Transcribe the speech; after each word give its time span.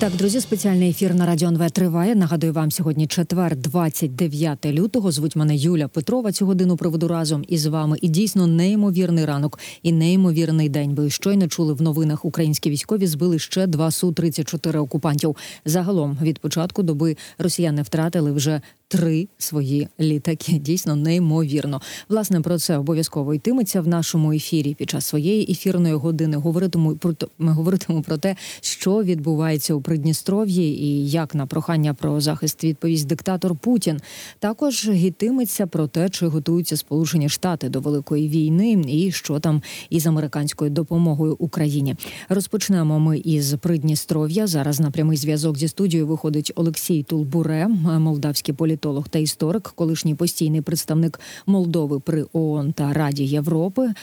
Так, 0.00 0.12
друзі, 0.16 0.40
спеціальний 0.40 0.90
ефір 0.90 1.14
на 1.14 1.26
Радіо 1.26 1.48
НВ 1.48 1.70
триває. 1.70 2.14
Нагадую 2.14 2.52
вам 2.52 2.70
сьогодні 2.70 3.06
четвер, 3.06 3.56
29 3.56 4.66
лютого. 4.66 5.12
Звуть 5.12 5.36
мене 5.36 5.56
Юля 5.56 5.88
Петрова. 5.88 6.32
Цю 6.32 6.46
годину 6.46 6.76
проведу 6.76 7.08
разом 7.08 7.44
із 7.48 7.66
вами. 7.66 7.98
І 8.00 8.08
дійсно 8.08 8.46
неймовірний 8.46 9.24
ранок 9.24 9.58
і 9.82 9.92
неймовірний 9.92 10.68
день. 10.68 10.94
Ви 10.94 11.10
щойно 11.10 11.48
чули 11.48 11.74
в 11.74 11.82
новинах 11.82 12.24
українські 12.24 12.70
військові 12.70 13.06
збили 13.06 13.38
ще 13.38 13.66
два 13.66 13.90
су 13.90 14.12
34 14.12 14.78
окупантів. 14.78 15.36
Загалом 15.64 16.18
від 16.22 16.38
початку 16.38 16.82
доби 16.82 17.16
росіяни 17.38 17.82
втратили 17.82 18.32
вже 18.32 18.60
три 18.88 19.28
свої 19.38 19.88
літаки. 20.00 20.52
Дійсно 20.52 20.96
неймовірно. 20.96 21.80
Власне 22.08 22.40
про 22.40 22.58
це 22.58 22.78
обов'язково 22.78 23.34
йтиметься 23.34 23.80
в 23.80 23.88
нашому 23.88 24.32
ефірі. 24.32 24.74
Під 24.74 24.90
час 24.90 25.06
своєї 25.06 25.52
ефірної 25.52 25.94
години 25.94 26.36
говоритиму 26.36 26.96
про 26.96 27.14
ми 27.38 27.52
говоритимемо 27.52 28.02
про 28.02 28.18
те, 28.18 28.36
що 28.60 29.02
відбувається 29.02 29.74
у 29.74 29.80
Придністров'ї 29.80 30.84
і 30.84 31.10
як 31.10 31.34
на 31.34 31.46
прохання 31.46 31.94
про 31.94 32.20
захист 32.20 32.64
відповість 32.64 33.06
диктатор 33.06 33.56
Путін. 33.56 34.00
Також 34.38 34.88
гітиметься 34.90 35.66
про 35.66 35.86
те, 35.86 36.08
чи 36.08 36.26
готуються 36.26 36.76
Сполучені 36.76 37.28
Штати 37.28 37.68
до 37.68 37.80
великої 37.80 38.28
війни, 38.28 38.84
і 38.88 39.12
що 39.12 39.40
там 39.40 39.62
із 39.90 40.06
американською 40.06 40.70
допомогою 40.70 41.36
Україні. 41.38 41.96
Розпочнемо 42.28 43.00
ми 43.00 43.18
із 43.18 43.54
Придністров'я. 43.54 44.46
Зараз 44.46 44.80
на 44.80 44.90
прямий 44.90 45.16
зв'язок 45.16 45.58
зі 45.58 45.68
студією 45.68 46.06
виходить 46.06 46.52
Олексій 46.54 47.02
Тулбуре, 47.02 47.68
молдавський 47.98 48.54
політолог 48.75 49.07
та 49.07 49.19
історик, 49.19 49.71
колишній 49.75 50.15
постійний 50.15 50.61
представник 50.61 51.19
Молдови 51.45 51.99
при 51.99 52.25
ООН 52.33 52.73
та 52.73 52.93
Раді 52.93 53.25
Європи. 53.25 53.93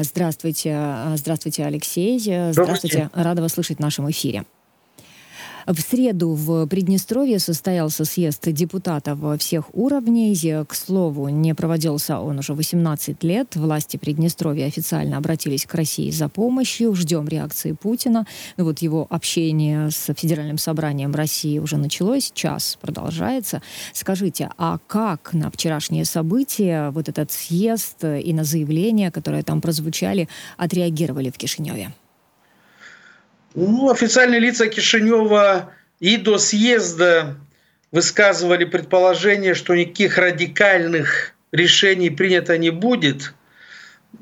Здравствуйте, 0.00 0.96
здравствуйте, 1.14 1.68
Олексій. 1.68 2.18
Здравствуйте, 2.50 3.08
рада 3.14 3.42
вас 3.42 3.58
слышать 3.58 3.78
в 3.78 3.82
нашем 3.82 4.06
эфире. 4.06 4.44
В 5.67 5.79
среду 5.79 6.29
в 6.33 6.67
Приднестровье 6.67 7.39
состоялся 7.39 8.05
съезд 8.05 8.47
депутатов 8.51 9.17
всех 9.39 9.73
уровней. 9.73 10.35
К 10.67 10.75
слову, 10.75 11.29
не 11.29 11.55
проводился 11.55 12.19
он 12.19 12.37
уже 12.37 12.53
18 12.53 13.23
лет. 13.23 13.55
Власти 13.55 13.97
Приднестровья 13.97 14.67
официально 14.67 15.17
обратились 15.17 15.65
к 15.65 15.73
России 15.73 16.11
за 16.11 16.29
помощью. 16.29 16.93
Ждем 16.93 17.27
реакции 17.27 17.71
Путина. 17.71 18.27
Ну, 18.57 18.65
вот 18.65 18.79
его 18.79 19.07
общение 19.09 19.89
с 19.89 20.13
Федеральным 20.13 20.59
собранием 20.59 21.15
России 21.15 21.57
уже 21.57 21.77
началось. 21.77 22.31
Час 22.35 22.77
продолжается. 22.79 23.63
Скажите, 23.91 24.51
а 24.59 24.77
как 24.85 25.33
на 25.33 25.49
вчерашние 25.49 26.05
события 26.05 26.91
вот 26.91 27.09
этот 27.09 27.31
съезд 27.31 28.03
и 28.03 28.33
на 28.33 28.43
заявления, 28.43 29.09
которые 29.09 29.41
там 29.41 29.61
прозвучали, 29.61 30.29
отреагировали 30.57 31.31
в 31.31 31.37
Кишиневе? 31.37 31.91
Ну, 33.55 33.89
официальные 33.89 34.41
лица 34.41 34.67
Кишинева 34.67 35.71
и 36.01 36.17
до 36.17 36.37
съезда 36.37 37.37
высказывали 37.91 38.65
предположение, 38.65 39.53
что 39.53 39.73
никаких 39.75 40.17
радикальных 40.17 41.33
решений 41.53 42.09
принято 42.09 42.57
не 42.57 42.69
будет. 42.69 43.33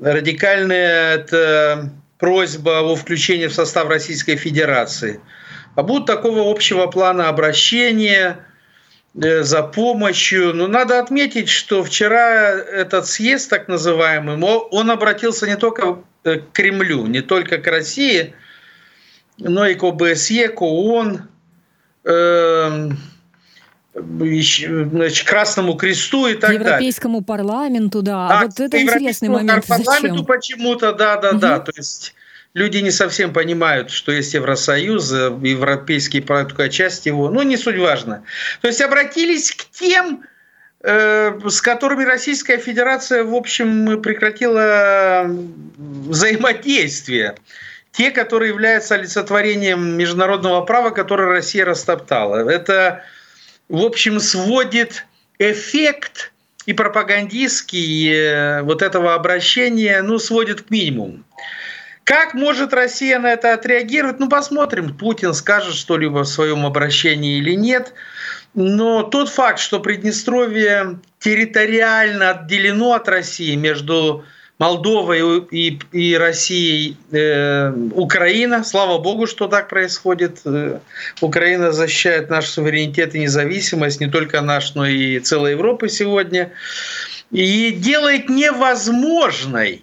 Радикальная– 0.00 1.14
это 1.16 1.90
просьба 2.18 2.80
о 2.80 2.94
включении 2.94 3.48
в 3.48 3.54
состав 3.54 3.88
Российской 3.88 4.36
Федерации. 4.36 5.20
А 5.74 5.82
будут 5.82 6.06
такого 6.06 6.48
общего 6.48 6.86
плана 6.86 7.28
обращения 7.28 8.38
э, 9.20 9.42
за 9.42 9.64
помощью. 9.64 10.54
Но 10.54 10.68
надо 10.68 11.00
отметить, 11.00 11.48
что 11.48 11.82
вчера 11.82 12.50
этот 12.50 13.08
съезд, 13.08 13.50
так 13.50 13.66
называемый, 13.66 14.36
он 14.36 14.90
обратился 14.92 15.48
не 15.48 15.56
только 15.56 16.04
к 16.22 16.40
Кремлю, 16.52 17.06
не 17.06 17.20
только 17.20 17.58
к 17.58 17.66
России– 17.66 18.32
но 19.38 19.66
и 19.66 19.74
к 19.74 19.82
ОБСЕ, 19.82 20.48
к 20.48 20.62
ООН, 20.62 21.22
э, 22.04 22.90
значит, 23.94 25.28
Красному 25.28 25.74
Кресту 25.74 26.26
и 26.26 26.34
так 26.34 26.50
Европейскому 26.50 26.58
далее. 26.58 26.58
Европейскому 26.58 27.22
парламенту, 27.22 28.02
да. 28.02 28.28
А, 28.28 28.44
вот 28.44 28.60
это 28.60 28.80
интересный 28.80 29.28
момент. 29.28 29.66
парламенту 29.66 30.08
Зачем? 30.08 30.26
почему-то, 30.26 30.92
да, 30.92 31.16
да, 31.16 31.30
угу. 31.30 31.38
да. 31.38 31.60
То 31.60 31.72
есть 31.76 32.14
люди 32.54 32.78
не 32.78 32.90
совсем 32.90 33.32
понимают, 33.32 33.90
что 33.90 34.12
есть 34.12 34.34
Евросоюз, 34.34 35.10
европейский 35.12 36.20
парламент, 36.20 36.50
такая 36.50 36.68
часть 36.68 37.06
его. 37.06 37.30
Ну, 37.30 37.42
не 37.42 37.56
суть 37.56 37.78
важно. 37.78 38.24
То 38.60 38.68
есть 38.68 38.80
обратились 38.80 39.52
к 39.52 39.64
тем, 39.70 40.24
э, 40.80 41.38
с 41.48 41.60
которыми 41.60 42.04
Российская 42.04 42.58
Федерация, 42.58 43.24
в 43.24 43.34
общем, 43.34 44.00
прекратила 44.02 45.26
взаимодействие 45.76 47.34
те, 47.96 48.10
которые 48.10 48.50
являются 48.50 48.96
олицетворением 48.96 49.96
международного 49.96 50.62
права, 50.62 50.90
которое 50.90 51.28
Россия 51.28 51.64
растоптала. 51.64 52.48
Это, 52.50 53.04
в 53.68 53.82
общем, 53.82 54.18
сводит 54.18 55.06
эффект 55.38 56.32
и 56.66 56.72
пропагандистский 56.72 58.12
э, 58.12 58.62
вот 58.62 58.82
этого 58.82 59.14
обращения, 59.14 60.02
ну, 60.02 60.18
сводит 60.18 60.62
к 60.62 60.70
минимуму. 60.70 61.22
Как 62.02 62.34
может 62.34 62.74
Россия 62.74 63.18
на 63.18 63.32
это 63.32 63.54
отреагировать? 63.54 64.18
Ну, 64.18 64.28
посмотрим, 64.28 64.96
Путин 64.96 65.32
скажет 65.32 65.74
что-либо 65.74 66.24
в 66.24 66.28
своем 66.28 66.66
обращении 66.66 67.38
или 67.38 67.54
нет. 67.54 67.94
Но 68.54 69.04
тот 69.04 69.28
факт, 69.28 69.58
что 69.58 69.80
Приднестровье 69.80 70.98
территориально 71.20 72.30
отделено 72.30 72.94
от 72.94 73.08
России 73.08 73.54
между 73.54 74.24
Молдовой 74.58 75.46
и, 75.50 75.80
и 75.90 76.16
Россией 76.16 76.96
э, 77.10 77.72
Украина. 77.92 78.62
Слава 78.62 78.98
богу, 78.98 79.26
что 79.26 79.48
так 79.48 79.68
происходит. 79.68 80.42
Э, 80.44 80.78
Украина 81.20 81.72
защищает 81.72 82.30
наш 82.30 82.46
суверенитет 82.46 83.16
и 83.16 83.20
независимость, 83.20 84.00
не 84.00 84.08
только 84.08 84.40
наш, 84.42 84.74
но 84.76 84.86
и 84.86 85.18
целой 85.18 85.52
Европы 85.52 85.88
сегодня. 85.88 86.52
И 87.32 87.72
делает 87.72 88.28
невозможной 88.28 89.82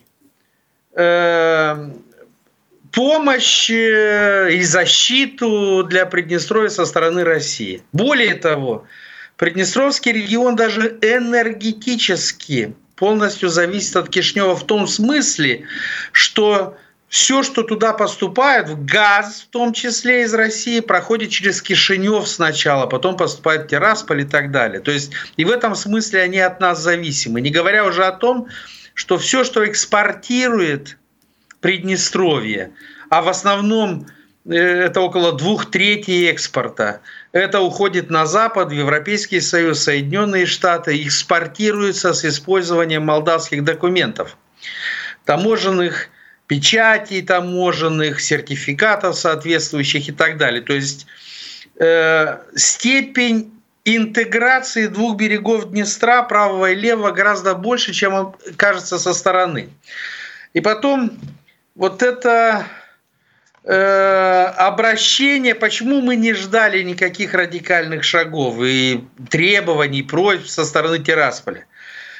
э, 0.93 1.89
помощь 2.93 3.69
э, 3.69 4.53
и 4.53 4.63
защиту 4.63 5.83
для 5.83 6.05
Приднестровья 6.05 6.69
со 6.69 6.85
стороны 6.85 7.25
России. 7.25 7.83
Более 7.91 8.35
того, 8.35 8.85
Приднестровский 9.35 10.13
регион 10.13 10.55
даже 10.55 10.97
энергетически 11.01 12.73
полностью 13.01 13.49
зависит 13.49 13.95
от 13.95 14.09
Кишнева 14.09 14.55
в 14.55 14.63
том 14.63 14.85
смысле, 14.85 15.65
что 16.11 16.77
все, 17.09 17.41
что 17.41 17.63
туда 17.63 17.93
поступает, 17.93 18.85
газ 18.85 19.47
в 19.47 19.51
том 19.51 19.73
числе 19.73 20.21
из 20.21 20.35
России, 20.35 20.81
проходит 20.81 21.31
через 21.31 21.63
Кишинев 21.63 22.27
сначала, 22.27 22.85
потом 22.85 23.17
поступает 23.17 23.63
в 23.63 23.67
Тирасполь 23.69 24.21
и 24.21 24.25
так 24.25 24.51
далее. 24.51 24.81
То 24.81 24.91
есть 24.91 25.13
и 25.35 25.45
в 25.45 25.49
этом 25.49 25.73
смысле 25.73 26.21
они 26.21 26.37
от 26.37 26.59
нас 26.59 26.79
зависимы. 26.79 27.41
Не 27.41 27.49
говоря 27.49 27.85
уже 27.85 28.05
о 28.05 28.11
том, 28.11 28.49
что 28.93 29.17
все, 29.17 29.43
что 29.43 29.67
экспортирует 29.67 30.99
Приднестровье, 31.59 32.71
а 33.09 33.23
в 33.23 33.29
основном 33.29 34.05
это 34.45 35.01
около 35.01 35.33
двух 35.33 35.69
третей 35.69 36.29
экспорта, 36.29 37.01
это 37.31 37.61
уходит 37.61 38.09
на 38.09 38.25
Запад, 38.25 38.69
в 38.69 38.71
Европейский 38.71 39.39
Союз, 39.39 39.83
Соединенные 39.83 40.45
Штаты, 40.45 41.01
экспортируется 41.03 42.13
с 42.13 42.25
использованием 42.25 43.05
молдавских 43.05 43.63
документов, 43.63 44.37
таможенных 45.25 46.09
печатей 46.47 47.21
таможенных, 47.21 48.19
сертификатов 48.19 49.15
соответствующих 49.15 50.09
и 50.09 50.11
так 50.11 50.37
далее. 50.37 50.61
То 50.61 50.73
есть 50.73 51.07
э, 51.79 52.39
степень 52.55 53.53
интеграции 53.85 54.87
двух 54.87 55.15
берегов 55.15 55.71
Днестра, 55.71 56.23
правого 56.23 56.71
и 56.71 56.75
левого, 56.75 57.11
гораздо 57.11 57.55
больше, 57.55 57.93
чем 57.93 58.35
кажется 58.57 58.99
со 58.99 59.13
стороны. 59.13 59.69
И 60.53 60.59
потом 60.59 61.17
вот 61.75 62.03
это 62.03 62.65
Э, 62.65 62.80
обращение, 63.63 65.53
почему 65.53 66.01
мы 66.01 66.15
не 66.15 66.33
ждали 66.33 66.81
никаких 66.81 67.35
радикальных 67.35 68.03
шагов 68.03 68.55
и 68.59 69.03
требований, 69.29 70.01
просьб 70.01 70.47
со 70.47 70.65
стороны 70.65 70.97
Тирасполя. 70.99 71.65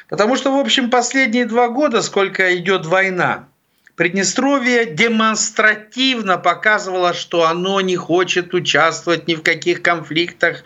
Потому 0.08 0.36
что, 0.36 0.52
в 0.52 0.60
общем, 0.60 0.92
последние 0.92 1.46
два 1.46 1.70
года, 1.70 2.02
сколько 2.02 2.56
идет 2.56 2.86
война, 2.86 3.48
Приднестровье 3.96 4.86
демонстративно 4.86 6.38
показывало, 6.38 7.14
что 7.14 7.46
оно 7.46 7.82
не 7.82 7.96
хочет 7.98 8.54
участвовать 8.54 9.28
ни 9.28 9.36
в 9.36 9.44
каких 9.44 9.84
конфликтах, 9.84 10.64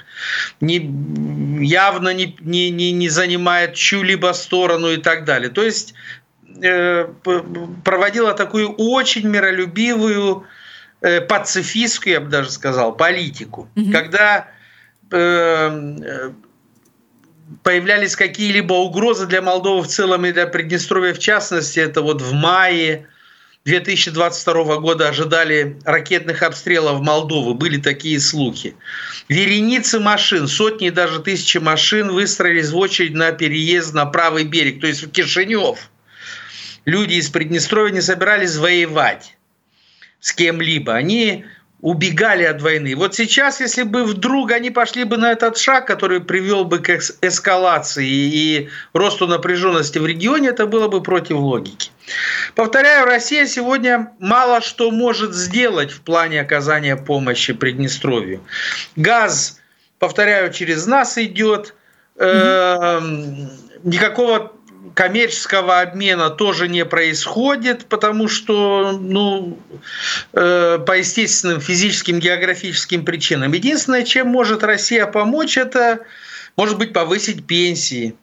ни, 0.61 1.61
явно 1.61 2.13
не, 2.13 2.37
не, 2.39 2.69
не, 2.69 2.91
не 2.93 3.09
занимает 3.09 3.73
чью-либо 3.73 4.31
сторону 4.31 4.91
и 4.91 4.97
так 4.97 5.25
далее. 5.25 5.49
То 5.49 5.63
есть 5.63 5.95
э, 6.61 7.09
проводила 7.83 8.33
такую 8.33 8.73
очень 8.73 9.27
миролюбивую 9.27 10.45
Э, 10.45 10.64
пацифистскую, 11.05 12.13
я 12.13 12.19
бы 12.19 12.29
даже 12.29 12.51
сказал, 12.51 12.95
политику. 12.95 13.69
Угу. 13.75 13.91
Когда 13.91 14.47
э, 15.11 16.31
появлялись 17.63 18.15
какие-либо 18.15 18.73
угрозы 18.73 19.27
для 19.27 19.41
Молдовы 19.41 19.83
в 19.83 19.87
целом 19.87 20.25
и 20.25 20.31
для 20.31 20.47
Приднестровья 20.47 21.13
в 21.13 21.19
частности, 21.19 21.79
это 21.79 22.01
вот 22.01 22.21
в 22.21 22.33
мае 22.33 23.07
2022 23.65 24.77
года 24.77 25.09
ожидали 25.09 25.77
ракетных 25.85 26.43
обстрелов 26.43 27.01
Молдовы. 27.01 27.53
Были 27.53 27.77
такие 27.77 28.19
слухи. 28.19 28.75
Вереницы 29.29 29.99
машин, 29.99 30.47
сотни 30.47 30.89
даже 30.89 31.19
тысячи 31.19 31.57
машин 31.57 32.11
выстроились 32.11 32.69
в 32.69 32.77
очередь 32.77 33.13
на 33.13 33.31
переезд 33.31 33.93
на 33.93 34.05
правый 34.05 34.43
берег, 34.43 34.81
то 34.81 34.87
есть 34.87 35.03
в 35.03 35.11
Кишинев. 35.11 35.89
Люди 36.85 37.15
из 37.15 37.29
Приднестровья 37.29 37.91
не 37.91 38.01
собирались 38.01 38.57
воевать 38.57 39.34
с 40.25 40.33
кем-либо. 40.33 40.95
Они 40.95 41.45
убегали 41.81 42.45
от 42.45 42.59
войны. 42.59 42.95
Вот 42.95 43.13
сейчас, 43.13 43.61
если 43.61 43.83
бы 43.83 44.05
вдруг 44.05 44.51
они 44.51 44.71
пошли 44.71 45.03
бы 45.03 45.17
на 45.17 45.31
этот 45.31 45.55
шаг, 45.55 45.85
который 45.85 46.19
привел 46.19 46.65
бы 46.65 46.79
к 46.79 46.89
эскалации 47.21 48.07
и 48.07 48.69
росту 48.93 49.27
напряженности 49.27 49.99
в 49.99 50.07
регионе, 50.07 50.49
это 50.49 50.65
было 50.65 50.87
бы 50.87 51.03
против 51.03 51.35
логики. 51.35 51.91
Повторяю, 52.55 53.05
Россия 53.05 53.45
сегодня 53.45 54.13
мало 54.17 54.61
что 54.61 54.89
может 54.89 55.35
сделать 55.35 55.91
в 55.91 56.01
плане 56.01 56.41
оказания 56.41 56.95
помощи 56.95 57.53
Приднестровью. 57.53 58.41
Газ, 58.95 59.59
повторяю, 59.99 60.51
через 60.51 60.87
нас 60.87 61.19
идет. 61.19 61.75
Эм, 62.17 63.47
никакого 63.83 64.54
коммерческого 64.93 65.81
обмена 65.81 66.29
тоже 66.29 66.67
не 66.67 66.85
происходит, 66.85 67.85
потому 67.85 68.27
что 68.27 68.97
ну, 69.01 69.57
э, 70.33 70.79
по 70.85 70.97
естественным 70.97 71.59
физическим, 71.59 72.19
географическим 72.19 73.05
причинам. 73.05 73.53
Единственное, 73.53 74.03
чем 74.03 74.27
может 74.27 74.63
Россия 74.63 75.05
помочь, 75.05 75.57
это, 75.57 75.99
может 76.55 76.77
быть, 76.77 76.93
повысить 76.93 77.45
пенсии 77.45 78.15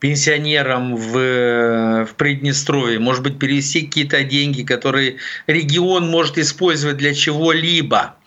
пенсионерам 0.00 0.96
в, 0.96 2.04
в 2.04 2.14
Приднестровье, 2.16 2.98
может 2.98 3.22
быть, 3.22 3.38
перевести 3.38 3.86
какие-то 3.86 4.22
деньги, 4.22 4.62
которые 4.62 5.16
регион 5.46 6.08
может 6.08 6.38
использовать 6.38 6.98
для 6.98 7.14
чего-либо 7.14 8.17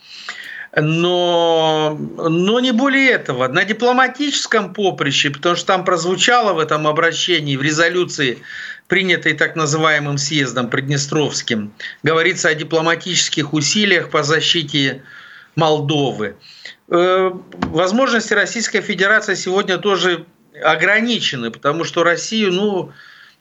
но, 0.76 1.98
но 2.18 2.60
не 2.60 2.72
более 2.72 3.12
этого. 3.12 3.48
На 3.48 3.66
дипломатическом 3.66 4.74
поприще, 4.74 5.30
потому 5.30 5.56
что 5.56 5.68
там 5.68 5.84
прозвучало 5.86 6.54
в 6.54 6.60
этом 6.60 6.88
обращении, 6.88 7.58
в 7.58 7.62
резолюции, 7.62 8.40
принятой 8.88 9.34
так 9.34 9.56
называемым 9.56 10.18
съездом 10.18 10.70
Приднестровским, 10.70 11.74
говорится 12.04 12.50
о 12.50 12.56
дипломатических 12.56 13.54
усилиях 13.54 14.10
по 14.10 14.24
защите 14.24 15.04
Молдовы. 15.56 16.36
Э, 16.90 17.32
возможности 17.52 18.34
Российской 18.34 18.80
Федерации 18.80 19.36
сегодня 19.36 19.78
тоже 19.78 20.26
ограничены, 20.64 21.52
потому 21.52 21.84
что 21.84 22.04
Россию, 22.04 22.54
ну, 22.54 22.92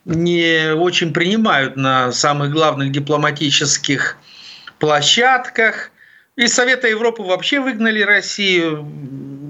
не 0.05 0.73
очень 0.75 1.12
принимают 1.12 1.77
на 1.77 2.11
самых 2.11 2.50
главных 2.50 2.91
дипломатических 2.91 4.17
площадках– 4.81 5.93
из 6.37 6.55
Совета 6.55 6.88
Европы 6.88 7.23
вообще 7.23 7.61
выгнали 7.61 8.03
Россию. 8.03 8.87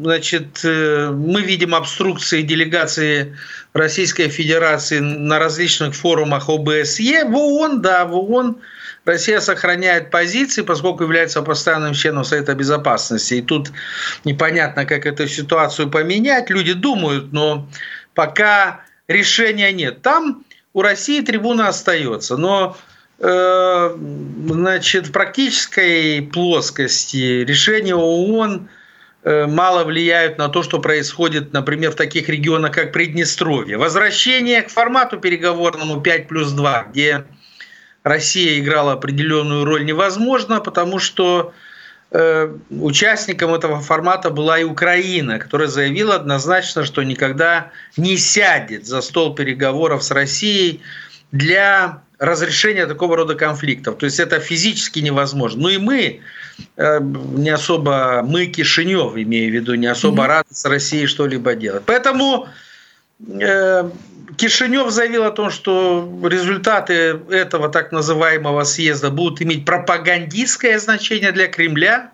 Значит, 0.03 0.65
э, 0.65 1.11
мы 1.11 1.43
видим 1.43 1.75
обструкции 1.75 2.43
делегации 2.43 3.37
Российской 3.75 4.29
Федерации 4.29 4.99
на 4.99 5.38
различных 5.38 5.94
форумах 5.94 6.49
ОБСЕ. 6.49 7.25
В 7.25 7.37
ООН, 7.37 7.82
да, 7.82 8.06
в 8.06 8.15
ООН 8.15 8.56
Россия 9.05 9.41
сохраняет 9.41 10.11
позиции, 10.11 10.62
поскольку 10.62 11.05
является 11.05 11.43
постоянным 11.43 11.94
членом 11.94 12.25
Совета 12.25 12.55
Безопасности. 12.55 13.35
И 13.35 13.43
тут 13.43 13.71
непонятно, 14.25 14.87
как 14.87 15.06
эту 15.06 15.29
ситуацию 15.29 15.91
поменять. 15.91 16.50
Люди 16.50 16.73
думают, 16.73 17.32
но 17.32 17.69
пока 18.15 18.81
решения 19.06 19.73
нет. 19.73 20.03
Там 20.03 20.44
у 20.73 20.82
России 20.82 21.21
трибуна 21.21 21.69
остается. 21.69 22.37
Но 22.37 22.77
значит, 23.20 25.08
в 25.08 25.12
практической 25.12 26.22
плоскости 26.22 27.44
решения 27.44 27.94
ООН 27.94 28.69
э, 29.25 29.46
мало 29.46 29.84
влияют 29.84 30.38
на 30.38 30.49
то, 30.49 30.62
что 30.62 30.78
происходит, 30.78 31.52
например, 31.52 31.90
в 31.90 31.96
таких 31.96 32.31
регионах, 32.31 32.72
как 32.72 32.93
Приднестровье. 32.93 33.76
Возвращение 33.76 34.62
к 34.62 34.70
формату 34.70 35.19
переговорному 35.19 36.00
5 36.00 36.28
плюс 36.28 36.52
2, 36.52 36.88
где 36.93 37.25
Россия 38.02 38.58
играла 38.58 38.93
определенную 38.93 39.67
роль, 39.67 39.84
невозможно, 39.84 40.61
потому 40.61 40.99
что 40.99 41.52
э, 42.12 42.56
участником 42.70 43.52
этого 43.52 43.81
формата 43.81 44.31
была 44.31 44.58
и 44.58 44.64
Украина, 44.64 45.38
которая 45.38 45.69
заявила 45.69 46.14
однозначно, 46.14 46.87
что 46.87 47.02
никогда 47.02 47.70
не 47.99 48.17
сядет 48.17 48.87
за 48.87 49.02
стол 49.02 49.34
переговоров 49.34 50.02
с 50.02 50.11
Россией 50.11 50.81
для 51.32 52.03
разрешения 52.19 52.87
такого 52.87 53.17
рода 53.17 53.35
конфликтов. 53.35 53.97
То 53.97 54.06
есть 54.06 54.21
это 54.21 54.41
физически 54.41 55.00
невозможно. 55.00 55.62
Ну 55.62 55.69
и 55.71 55.79
мы 55.79 56.21
э, 56.77 57.00
не 57.00 57.50
особо, 57.50 58.23
мы 58.23 58.47
Кишинев, 58.47 59.17
имею 59.17 59.50
в 59.50 59.55
виду, 59.55 59.75
не 59.75 59.87
особо 59.87 60.25
mm-hmm. 60.25 60.29
рады 60.29 60.49
с 60.50 60.65
Россией 60.67 61.06
что-либо 61.06 61.55
делать. 61.55 61.82
Поэтому 61.87 62.47
э, 63.27 63.91
Кишинев 64.37 64.91
заявил 64.91 65.25
о 65.25 65.31
том, 65.31 65.50
что 65.50 66.11
результаты 66.25 67.21
этого 67.31 67.71
так 67.71 67.91
называемого 67.91 68.65
съезда 68.65 69.11
будут 69.11 69.41
иметь 69.41 69.65
пропагандистское 69.65 70.79
значение 70.79 71.32
для 71.32 71.47
Кремля. 71.47 72.11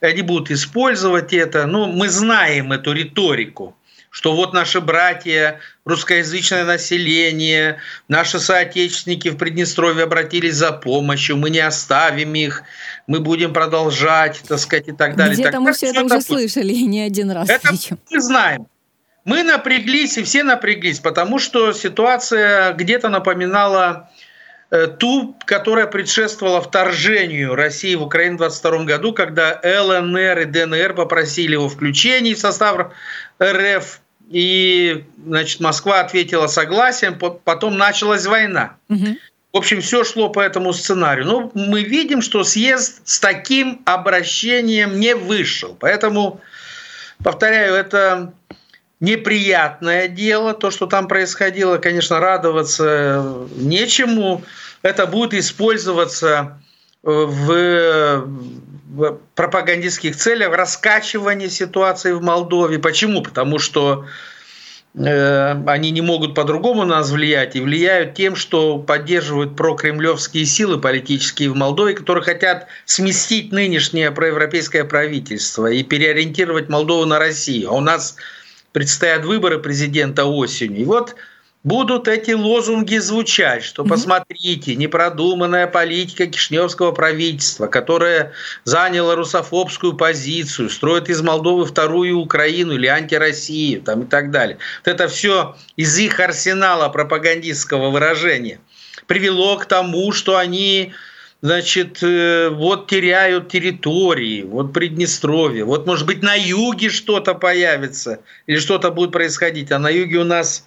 Они 0.00 0.22
будут 0.22 0.50
использовать 0.50 1.32
это. 1.32 1.66
Ну, 1.66 1.86
мы 1.86 2.08
знаем 2.08 2.72
эту 2.72 2.92
риторику 2.92 3.76
что 4.12 4.36
вот 4.36 4.52
наши 4.52 4.82
братья, 4.82 5.58
русскоязычное 5.86 6.64
население, 6.64 7.78
наши 8.08 8.38
соотечественники 8.38 9.30
в 9.30 9.38
Приднестровье 9.38 10.04
обратились 10.04 10.54
за 10.54 10.70
помощью, 10.70 11.38
мы 11.38 11.48
не 11.48 11.60
оставим 11.60 12.34
их, 12.34 12.62
мы 13.06 13.20
будем 13.20 13.54
продолжать, 13.54 14.42
так 14.46 14.58
сказать, 14.58 14.88
и 14.88 14.92
так 14.92 15.16
далее. 15.16 15.34
Где-то 15.34 15.60
мы 15.60 15.72
все 15.72 15.86
это 15.86 16.04
уже 16.04 16.20
слышали 16.20 16.74
не 16.74 17.00
один 17.00 17.30
раз. 17.30 17.48
Это 17.48 17.70
мы 18.10 18.20
знаем. 18.20 18.66
Мы 19.24 19.44
напряглись, 19.44 20.18
и 20.18 20.22
все 20.24 20.42
напряглись, 20.42 21.00
потому 21.00 21.38
что 21.38 21.72
ситуация 21.72 22.74
где-то 22.74 23.08
напоминала 23.08 24.10
э, 24.70 24.88
ту, 24.88 25.38
которая 25.46 25.86
предшествовала 25.86 26.60
вторжению 26.60 27.54
России 27.54 27.94
в 27.94 28.02
Украину 28.02 28.34
в 28.34 28.38
22 28.40 28.84
году, 28.84 29.14
когда 29.14 29.58
ЛНР 29.64 30.40
и 30.40 30.44
ДНР 30.44 30.94
попросили 30.94 31.56
о 31.56 31.68
включении 31.68 32.34
в 32.34 32.38
состав 32.38 32.92
РФ 33.42 34.01
и 34.32 35.04
значит, 35.26 35.60
Москва 35.60 36.00
ответила 36.00 36.46
согласием, 36.46 37.18
потом 37.18 37.76
началась 37.76 38.26
война. 38.26 38.76
Угу. 38.88 39.16
В 39.52 39.56
общем, 39.58 39.82
все 39.82 40.02
шло 40.02 40.30
по 40.30 40.40
этому 40.40 40.72
сценарию. 40.72 41.26
Но 41.26 41.50
мы 41.54 41.82
видим, 41.82 42.22
что 42.22 42.42
съезд 42.42 43.02
с 43.04 43.20
таким 43.20 43.82
обращением 43.84 44.98
не 44.98 45.14
вышел. 45.14 45.76
Поэтому, 45.78 46.40
повторяю, 47.22 47.74
это 47.74 48.32
неприятное 49.00 50.08
дело, 50.08 50.54
то, 50.54 50.70
что 50.70 50.86
там 50.86 51.06
происходило. 51.06 51.76
Конечно, 51.76 52.18
радоваться 52.18 53.46
нечему. 53.56 54.42
Это 54.80 55.06
будет 55.06 55.34
использоваться 55.34 56.58
в 57.02 58.26
в 58.92 59.18
пропагандистских 59.34 60.16
целях 60.16 60.54
раскачивание 60.54 61.48
ситуации 61.48 62.12
в 62.12 62.22
Молдове. 62.22 62.78
Почему? 62.78 63.22
Потому 63.22 63.58
что 63.58 64.04
э, 64.04 64.08
они 64.94 65.90
не 65.90 66.02
могут 66.02 66.34
по-другому 66.34 66.84
нас 66.84 67.10
влиять 67.10 67.56
и 67.56 67.60
влияют 67.60 68.14
тем, 68.14 68.36
что 68.36 68.78
поддерживают 68.78 69.56
прокремлевские 69.56 70.44
силы 70.44 70.78
политические 70.78 71.50
в 71.50 71.56
Молдове, 71.56 71.94
которые 71.94 72.22
хотят 72.22 72.66
сместить 72.84 73.52
нынешнее 73.52 74.10
проевропейское 74.10 74.84
правительство 74.84 75.66
и 75.66 75.82
переориентировать 75.82 76.68
Молдову 76.68 77.06
на 77.06 77.18
Россию. 77.18 77.70
А 77.70 77.72
у 77.72 77.80
нас 77.80 78.16
предстоят 78.72 79.24
выборы 79.24 79.58
президента 79.58 80.26
осенью. 80.26 80.82
И 80.82 80.84
вот 80.84 81.14
будут 81.64 82.08
эти 82.08 82.32
лозунги 82.32 82.96
звучать, 82.96 83.62
что 83.62 83.84
посмотрите, 83.84 84.74
непродуманная 84.74 85.66
политика 85.66 86.26
кишневского 86.26 86.92
правительства, 86.92 87.66
которое 87.66 88.32
заняло 88.64 89.14
русофобскую 89.14 89.94
позицию, 89.94 90.70
строит 90.70 91.08
из 91.08 91.22
Молдовы 91.22 91.64
вторую 91.64 92.18
Украину 92.18 92.74
или 92.74 92.86
антироссию 92.86 93.82
там, 93.82 94.02
и 94.02 94.06
так 94.06 94.30
далее. 94.30 94.58
Вот 94.84 94.92
это 94.92 95.08
все 95.08 95.56
из 95.76 95.96
их 95.98 96.18
арсенала 96.18 96.88
пропагандистского 96.88 97.90
выражения 97.90 98.58
привело 99.06 99.56
к 99.56 99.66
тому, 99.66 100.12
что 100.12 100.36
они 100.36 100.92
значит, 101.42 102.02
э, 102.02 102.50
вот 102.50 102.88
теряют 102.88 103.48
территории, 103.48 104.42
вот 104.42 104.72
Приднестровье, 104.72 105.64
вот, 105.64 105.86
может 105.86 106.06
быть, 106.06 106.22
на 106.22 106.34
юге 106.34 106.88
что-то 106.88 107.34
появится 107.34 108.20
или 108.46 108.58
что-то 108.58 108.90
будет 108.90 109.10
происходить, 109.10 109.72
а 109.72 109.78
на 109.80 109.90
юге 109.90 110.18
у 110.18 110.24
нас 110.24 110.66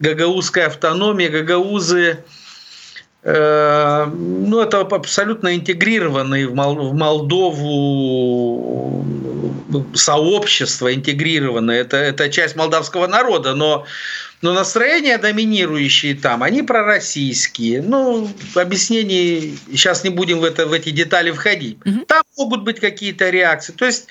гагаузская 0.00 0.66
автономия, 0.66 1.28
гагаузы 1.28 2.24
Э, 3.30 4.06
ну, 4.06 4.60
это 4.60 4.80
абсолютно 4.80 5.54
интегрированный 5.56 6.46
в 6.46 6.54
Молдову 6.94 7.84
сообщество, 9.94 10.94
интегрированное. 10.94 11.80
Это, 11.80 11.96
это 11.96 12.30
часть 12.30 12.56
молдавского 12.56 13.06
народа, 13.06 13.54
но, 13.54 13.84
но 14.40 14.54
настроения 14.54 15.18
доминирующие 15.18 16.14
там, 16.14 16.42
они 16.42 16.62
пророссийские. 16.62 17.82
Ну, 17.82 18.30
объяснений, 18.54 19.58
сейчас 19.72 20.04
не 20.04 20.10
будем 20.10 20.38
в, 20.38 20.44
это, 20.44 20.66
в 20.66 20.72
эти 20.72 20.88
детали 20.90 21.32
входить. 21.32 21.78
Угу. 21.84 22.04
Там 22.06 22.22
могут 22.38 22.62
быть 22.62 22.80
какие-то 22.80 23.28
реакции. 23.30 23.72
То 23.72 23.84
есть 23.84 24.06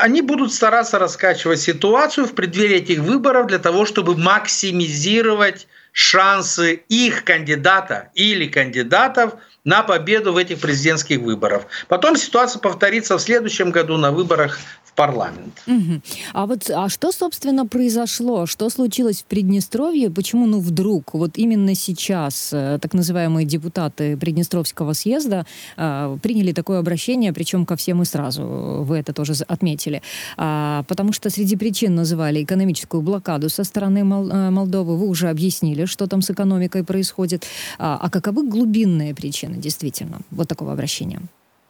они 0.00 0.20
будут 0.20 0.52
стараться 0.52 0.98
раскачивать 0.98 1.60
ситуацию 1.60 2.26
в 2.26 2.34
преддверии 2.34 2.76
этих 2.76 2.98
выборов 3.00 3.46
для 3.46 3.58
того, 3.58 3.86
чтобы 3.86 4.16
максимизировать 4.16 5.66
шансы 5.92 6.82
их 6.88 7.24
кандидата 7.24 8.10
или 8.14 8.46
кандидатов 8.46 9.34
на 9.64 9.82
победу 9.82 10.32
в 10.32 10.36
этих 10.36 10.58
президентских 10.58 11.20
выборах. 11.20 11.62
Потом 11.88 12.16
ситуация 12.16 12.60
повторится 12.60 13.16
в 13.16 13.22
следующем 13.22 13.70
году 13.70 13.96
на 13.96 14.10
выборах 14.10 14.58
парламент. 14.94 15.62
Угу. 15.66 16.00
А 16.32 16.46
вот 16.46 16.70
а 16.70 16.88
что, 16.88 17.12
собственно, 17.12 17.66
произошло? 17.66 18.46
Что 18.46 18.68
случилось 18.70 19.22
в 19.22 19.24
Приднестровье? 19.24 20.10
Почему, 20.10 20.46
ну, 20.46 20.60
вдруг, 20.60 21.14
вот 21.14 21.32
именно 21.36 21.74
сейчас 21.74 22.50
э, 22.52 22.78
так 22.80 22.94
называемые 22.94 23.46
депутаты 23.46 24.16
Приднестровского 24.16 24.92
съезда 24.92 25.46
э, 25.76 26.18
приняли 26.22 26.52
такое 26.52 26.78
обращение, 26.78 27.32
причем 27.32 27.66
ко 27.66 27.76
всем 27.76 28.02
и 28.02 28.04
сразу, 28.04 28.42
вы 28.84 28.98
это 28.98 29.12
тоже 29.12 29.34
отметили. 29.48 30.02
А, 30.36 30.84
потому 30.88 31.12
что 31.12 31.30
среди 31.30 31.56
причин 31.56 31.94
называли 31.94 32.42
экономическую 32.42 33.02
блокаду 33.02 33.48
со 33.48 33.64
стороны 33.64 34.04
Мол, 34.04 34.30
э, 34.30 34.50
Молдовы. 34.50 34.96
Вы 34.96 35.08
уже 35.08 35.28
объяснили, 35.28 35.86
что 35.86 36.06
там 36.06 36.22
с 36.22 36.30
экономикой 36.30 36.84
происходит. 36.84 37.46
А, 37.78 37.98
а 38.00 38.10
каковы 38.10 38.48
глубинные 38.48 39.14
причины, 39.14 39.56
действительно, 39.56 40.20
вот 40.30 40.48
такого 40.48 40.72
обращения? 40.72 41.20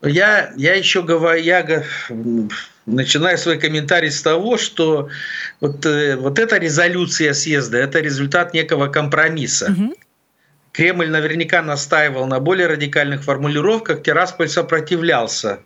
Я, 0.05 0.53
я 0.55 0.75
еще 0.75 1.01
говорю, 1.01 1.41
я 1.41 1.83
начинаю 2.85 3.37
свой 3.37 3.59
комментарий 3.59 4.11
с 4.11 4.21
того, 4.21 4.57
что 4.57 5.09
вот, 5.59 5.85
э, 5.85 6.15
вот 6.15 6.39
эта 6.39 6.57
резолюция 6.57 7.33
съезда– 7.33 7.77
это 7.79 7.99
результат 7.99 8.53
некого 8.53 8.87
компромисса. 8.87 9.71
Угу. 9.71 9.95
Кремль 10.71 11.09
наверняка 11.09 11.61
настаивал 11.61 12.27
на 12.27 12.39
более 12.39 12.67
радикальных 12.67 13.23
формулировках, 13.23 14.03
Тирасполь 14.03 14.49
сопротивлялся, 14.49 15.59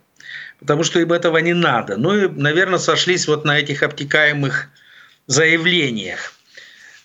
потому 0.60 0.84
что 0.84 1.00
им 1.00 1.12
этого 1.12 1.38
не 1.38 1.52
надо. 1.52 1.96
Ну 1.96 2.16
и, 2.16 2.28
наверное, 2.28 2.78
сошлись 2.78 3.26
вот 3.26 3.44
на 3.44 3.58
этих 3.58 3.82
обтекаемых 3.82 4.68
заявлениях. 5.26 6.32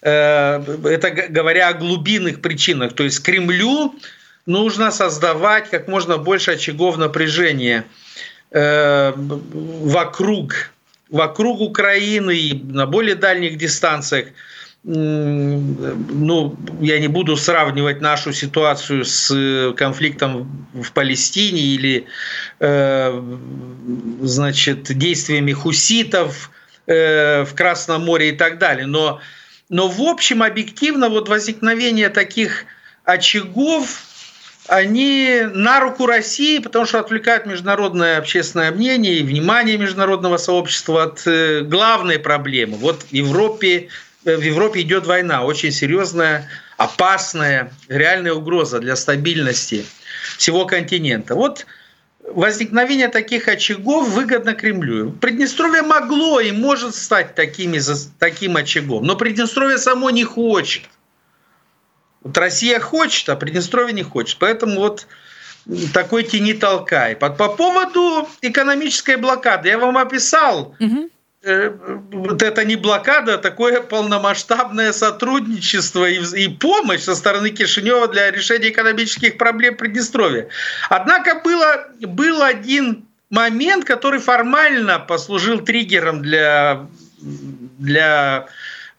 Э, 0.02 0.64
это 0.86 1.10
говоря 1.10 1.70
о 1.70 1.74
глубинных 1.74 2.42
причинах. 2.42 2.94
То 2.94 3.04
есть 3.04 3.24
Кремлю 3.24 3.96
нужно 4.46 4.92
создавать 4.92 5.70
как 5.70 5.88
можно 5.88 6.18
больше 6.18 6.52
очагов 6.52 6.98
напряжения 6.98 7.86
э, 8.52 9.14
вокруг, 9.16 10.72
вокруг 11.10 11.62
Украины 11.62 12.36
и 12.36 12.54
на 12.64 12.86
более 12.86 13.16
дальних 13.16 13.58
дистанциях. 13.58 14.28
Ну, 14.88 16.56
я 16.80 17.00
не 17.00 17.08
буду 17.08 17.38
сравнивать 17.38 18.02
нашу 18.02 18.32
ситуацию 18.34 19.04
с 19.04 19.74
конфликтом 19.76 20.68
в 20.76 20.92
Палестине 20.92 21.60
или, 21.60 22.06
э, 22.60 23.24
значит, 24.22 24.96
действиями 24.96 25.54
хуситов 25.54 26.52
э, 26.86 27.46
в 27.46 27.56
Красном 27.56 28.06
море 28.06 28.30
и 28.30 28.32
так 28.34 28.60
далее. 28.60 28.86
Но, 28.86 29.22
но 29.70 29.88
в 29.88 30.02
общем, 30.02 30.44
объективно, 30.44 31.10
вот 31.10 31.30
возникновение 31.30 32.10
таких 32.10 32.66
очагов 33.06 34.04
они 34.68 35.42
на 35.54 35.80
руку 35.80 36.06
России, 36.06 36.60
потому 36.60 36.86
что 36.86 37.00
отвлекают 37.00 37.46
международное 37.46 38.18
общественное 38.18 38.72
мнение 38.72 39.16
и 39.16 39.24
внимание 39.24 39.78
международного 39.78 40.38
сообщества 40.38 41.04
от 41.04 41.26
э, 41.28 41.62
главной 41.62 42.20
проблемы. 42.20 42.78
Вот 42.78 43.04
в 43.04 43.14
Европе, 43.14 43.90
э, 44.26 44.36
в 44.36 44.42
Европе 44.42 44.82
идет 44.82 45.06
война, 45.06 45.44
очень 45.44 45.72
серьезная, 45.72 46.50
опасная, 46.78 47.72
реальная 47.88 48.34
угроза 48.34 48.80
для 48.80 48.96
стабильности 48.96 49.86
всего 50.38 50.66
континента. 50.66 51.36
Вот 51.36 51.66
возникновение 52.28 53.10
таких 53.10 53.48
очагов 53.48 54.10
выгодно 54.10 54.56
Кремлю. 54.56 55.12
Приднестровье 55.12 55.84
могло 55.84 56.40
и 56.40 56.52
может 56.52 56.96
стать 56.96 57.36
такими, 57.36 57.80
таким 58.18 58.58
очагом, 58.58 59.04
но 59.04 59.16
Приднестровье 59.16 59.78
само 59.78 60.10
не 60.10 60.24
хочет. 60.24 60.84
Вот 62.26 62.38
Россия 62.40 62.80
хочет, 62.80 63.30
а 63.30 63.36
Приднестровье 63.36 63.94
не 63.94 64.02
хочет. 64.02 64.38
Поэтому 64.40 64.80
вот 64.80 65.08
такой 65.94 66.24
тени 66.24 66.54
толкай. 66.54 67.16
По, 67.16 67.30
по 67.30 67.50
поводу 67.50 68.28
экономической 68.42 69.16
блокады 69.16 69.70
я 69.70 69.78
вам 69.78 69.96
описал. 69.98 70.76
Угу. 70.80 71.10
Вот 72.12 72.42
это 72.42 72.66
не 72.66 72.76
блокада, 72.76 73.36
а 73.36 73.38
такое 73.38 73.80
полномасштабное 73.80 74.92
сотрудничество 74.92 76.10
и, 76.10 76.18
и 76.36 76.48
помощь 76.50 77.02
со 77.02 77.14
стороны 77.14 77.52
Кишинева 77.52 78.08
для 78.08 78.32
решения 78.32 78.70
экономических 78.70 79.38
проблем 79.38 79.78
Приднестровья. 79.78 80.48
Однако 80.90 81.40
было, 81.44 81.86
был 82.02 82.42
один 82.42 83.06
момент, 83.30 83.86
который 83.86 84.20
формально 84.20 84.98
послужил 84.98 85.60
триггером 85.60 86.24
для, 86.24 86.88
для 87.20 88.48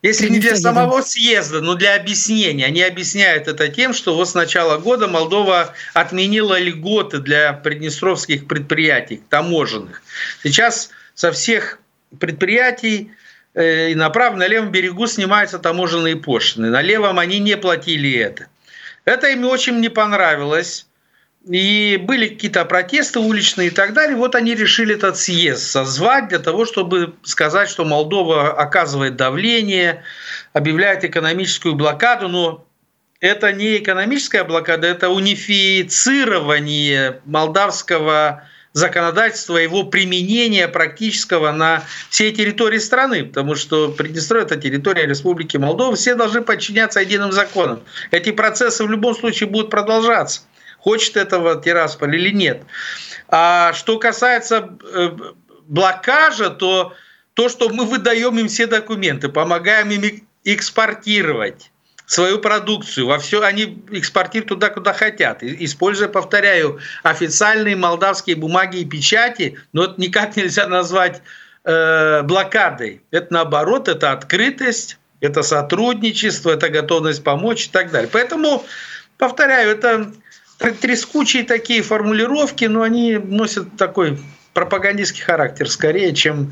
если 0.01 0.29
не 0.29 0.39
для 0.39 0.55
самого 0.55 1.01
съезда, 1.01 1.61
но 1.61 1.75
для 1.75 1.95
объяснения. 1.95 2.65
Они 2.65 2.81
объясняют 2.81 3.47
это 3.47 3.67
тем, 3.67 3.93
что 3.93 4.15
вот 4.15 4.29
с 4.29 4.33
начала 4.33 4.77
года 4.77 5.07
Молдова 5.07 5.73
отменила 5.93 6.59
льготы 6.59 7.19
для 7.19 7.53
приднестровских 7.53 8.47
предприятий, 8.47 9.21
таможенных. 9.29 10.01
Сейчас 10.43 10.89
со 11.13 11.31
всех 11.31 11.79
предприятий 12.19 13.11
э, 13.53 13.91
и 13.91 13.95
направо, 13.95 14.35
на 14.35 14.47
левом 14.47 14.71
берегу 14.71 15.07
снимаются 15.07 15.59
таможенные 15.59 16.15
пошлины. 16.15 16.69
На 16.69 16.81
левом 16.81 17.19
они 17.19 17.39
не 17.39 17.57
платили 17.57 18.13
это. 18.13 18.47
Это 19.05 19.29
им 19.29 19.45
очень 19.45 19.79
не 19.79 19.89
понравилось 19.89 20.86
и 21.49 21.97
были 21.97 22.27
какие-то 22.27 22.63
протесты 22.65 23.19
уличные 23.19 23.67
и 23.67 23.71
так 23.71 23.93
далее. 23.93 24.17
Вот 24.17 24.35
они 24.35 24.53
решили 24.55 24.95
этот 24.95 25.17
съезд 25.17 25.63
созвать 25.63 26.27
для 26.29 26.39
того, 26.39 26.65
чтобы 26.65 27.13
сказать, 27.23 27.69
что 27.69 27.85
Молдова 27.85 28.51
оказывает 28.51 29.15
давление, 29.15 30.01
объявляет 30.53 31.03
экономическую 31.03 31.75
блокаду, 31.75 32.27
но 32.27 32.65
это 33.19 33.53
не 33.53 33.77
экономическая 33.77 34.43
блокада, 34.43 34.87
это 34.87 35.09
унифицирование 35.09 37.21
молдавского 37.25 38.43
законодательства, 38.73 39.57
его 39.57 39.85
применения 39.85 40.67
практического 40.67 41.51
на 41.51 41.81
всей 42.11 42.31
территории 42.31 42.77
страны, 42.77 43.25
потому 43.25 43.55
что 43.55 43.89
Приднестровье– 43.89 44.45
это 44.47 44.55
территория 44.55 45.07
Республики 45.07 45.57
Молдова, 45.57 45.95
все 45.95 46.13
должны 46.13 46.41
подчиняться 46.41 46.99
единым 46.99 47.31
законам. 47.31 47.81
Эти 48.11 48.29
процессы 48.31 48.83
в 48.83 48.91
любом 48.91 49.15
случае 49.15 49.49
будут 49.49 49.71
продолжаться 49.71 50.41
хочет 50.87 51.17
этого 51.17 51.61
Тирасполь 51.61 52.15
или 52.15 52.29
нет. 52.29 52.63
А 53.27 53.73
что 53.73 53.99
касается 53.99 54.69
э, 54.81 55.09
блокажа, 55.67 56.49
то 56.49 56.93
то, 57.33 57.49
что 57.49 57.67
мы 57.67 57.83
выдаем 57.83 58.39
им 58.39 58.47
все 58.47 58.67
документы, 58.67 59.27
помогаем 59.27 59.91
им 59.91 60.23
экспортировать 60.45 61.71
свою 62.05 62.39
продукцию, 62.39 63.07
во 63.07 63.19
все 63.19 63.41
они 63.41 63.83
экспортируют 63.91 64.47
туда, 64.47 64.69
куда 64.69 64.93
хотят, 64.93 65.43
используя, 65.43 66.07
повторяю, 66.07 66.79
официальные 67.03 67.75
молдавские 67.75 68.37
бумаги 68.37 68.77
и 68.77 68.85
печати, 68.85 69.57
но 69.73 69.83
это 69.83 69.95
никак 69.97 70.37
нельзя 70.37 70.67
назвать 70.67 71.21
э, 71.65 72.21
блокадой. 72.21 73.01
Это 73.11 73.33
наоборот, 73.33 73.89
это 73.89 74.13
открытость, 74.13 74.97
это 75.19 75.43
сотрудничество, 75.43 76.51
это 76.51 76.69
готовность 76.69 77.25
помочь 77.25 77.65
и 77.65 77.71
так 77.71 77.91
далее. 77.91 78.09
Поэтому, 78.09 78.65
повторяю, 79.17 79.71
это 79.71 80.13
трескучие 80.57 81.43
такие 81.43 81.81
формулировки, 81.81 82.65
но 82.65 82.81
они 82.81 83.17
носят 83.17 83.77
такой 83.77 84.19
пропагандистский 84.53 85.23
характер 85.23 85.69
скорее, 85.69 86.13
чем 86.13 86.51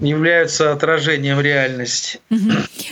являются 0.00 0.72
отражением 0.72 1.40
реальности. 1.40 2.20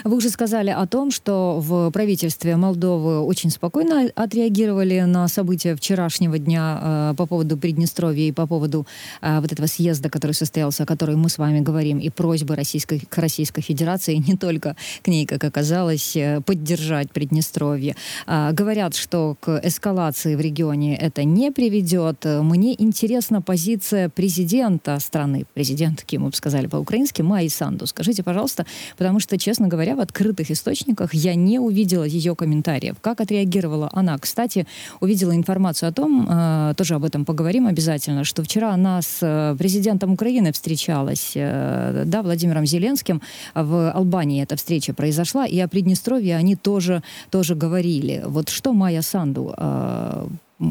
Вы 0.04 0.16
уже 0.16 0.28
сказали 0.30 0.70
о 0.70 0.86
том, 0.86 1.10
что 1.10 1.58
в 1.60 1.90
правительстве 1.90 2.56
Молдовы 2.56 3.20
очень 3.20 3.50
спокойно 3.50 4.10
отреагировали 4.14 5.00
на 5.00 5.26
события 5.28 5.74
вчерашнего 5.74 6.38
дня 6.38 6.80
э, 6.80 7.14
по 7.16 7.26
поводу 7.26 7.56
Приднестровья 7.56 8.28
и 8.28 8.32
по 8.32 8.46
поводу 8.46 8.86
э, 9.22 9.40
вот 9.40 9.52
этого 9.52 9.66
съезда, 9.66 10.10
который 10.10 10.32
состоялся, 10.32 10.82
о 10.82 10.86
котором 10.86 11.20
мы 11.20 11.28
с 11.28 11.38
вами 11.38 11.60
говорим, 11.60 11.98
и 11.98 12.10
просьбы 12.10 12.56
Российской, 12.56 13.00
к 13.00 13.18
Российской 13.18 13.62
Федерации, 13.62 14.14
не 14.14 14.36
только 14.36 14.76
к 15.02 15.08
ней, 15.08 15.26
как 15.26 15.44
оказалось, 15.44 16.14
э, 16.16 16.40
поддержать 16.44 17.10
Приднестровье. 17.10 17.96
Э, 18.26 18.50
говорят, 18.52 18.94
что 18.94 19.36
к 19.40 19.60
эскалации 19.64 20.34
в 20.34 20.40
регионе 20.40 20.96
это 20.96 21.24
не 21.24 21.50
приведет. 21.50 22.24
Мне 22.24 22.74
интересна 22.80 23.42
позиция 23.42 24.08
президента 24.08 24.98
страны, 25.00 25.46
президента, 25.54 26.04
кем 26.04 26.32
сказали 26.32 26.66
по-украински, 26.66 26.97
по-украински 26.98 27.22
Майи 27.22 27.48
Санду. 27.48 27.86
Скажите, 27.86 28.22
пожалуйста, 28.22 28.66
потому 28.96 29.20
что, 29.20 29.38
честно 29.38 29.68
говоря, 29.68 29.94
в 29.94 30.00
открытых 30.00 30.50
источниках 30.50 31.14
я 31.14 31.34
не 31.36 31.60
увидела 31.60 32.04
ее 32.04 32.34
комментариев. 32.34 32.96
Как 33.00 33.20
отреагировала 33.20 33.88
она? 33.92 34.18
Кстати, 34.18 34.66
увидела 35.00 35.32
информацию 35.32 35.88
о 35.88 35.92
том, 35.92 36.26
э, 36.28 36.74
тоже 36.76 36.94
об 36.94 37.04
этом 37.04 37.24
поговорим 37.24 37.66
обязательно, 37.66 38.24
что 38.24 38.42
вчера 38.42 38.72
она 38.74 39.00
с 39.00 39.18
э, 39.22 39.56
президентом 39.58 40.12
Украины 40.12 40.50
встречалась, 40.52 41.32
э, 41.36 42.02
да, 42.06 42.22
Владимиром 42.22 42.66
Зеленским. 42.66 43.20
В 43.54 43.92
Албании 43.92 44.42
эта 44.42 44.56
встреча 44.56 44.92
произошла, 44.92 45.46
и 45.46 45.60
о 45.60 45.68
Приднестровье 45.68 46.36
они 46.36 46.56
тоже, 46.56 47.02
тоже 47.30 47.54
говорили. 47.54 48.22
Вот 48.26 48.48
что 48.48 48.72
Майя 48.72 49.02
Санду, 49.02 49.54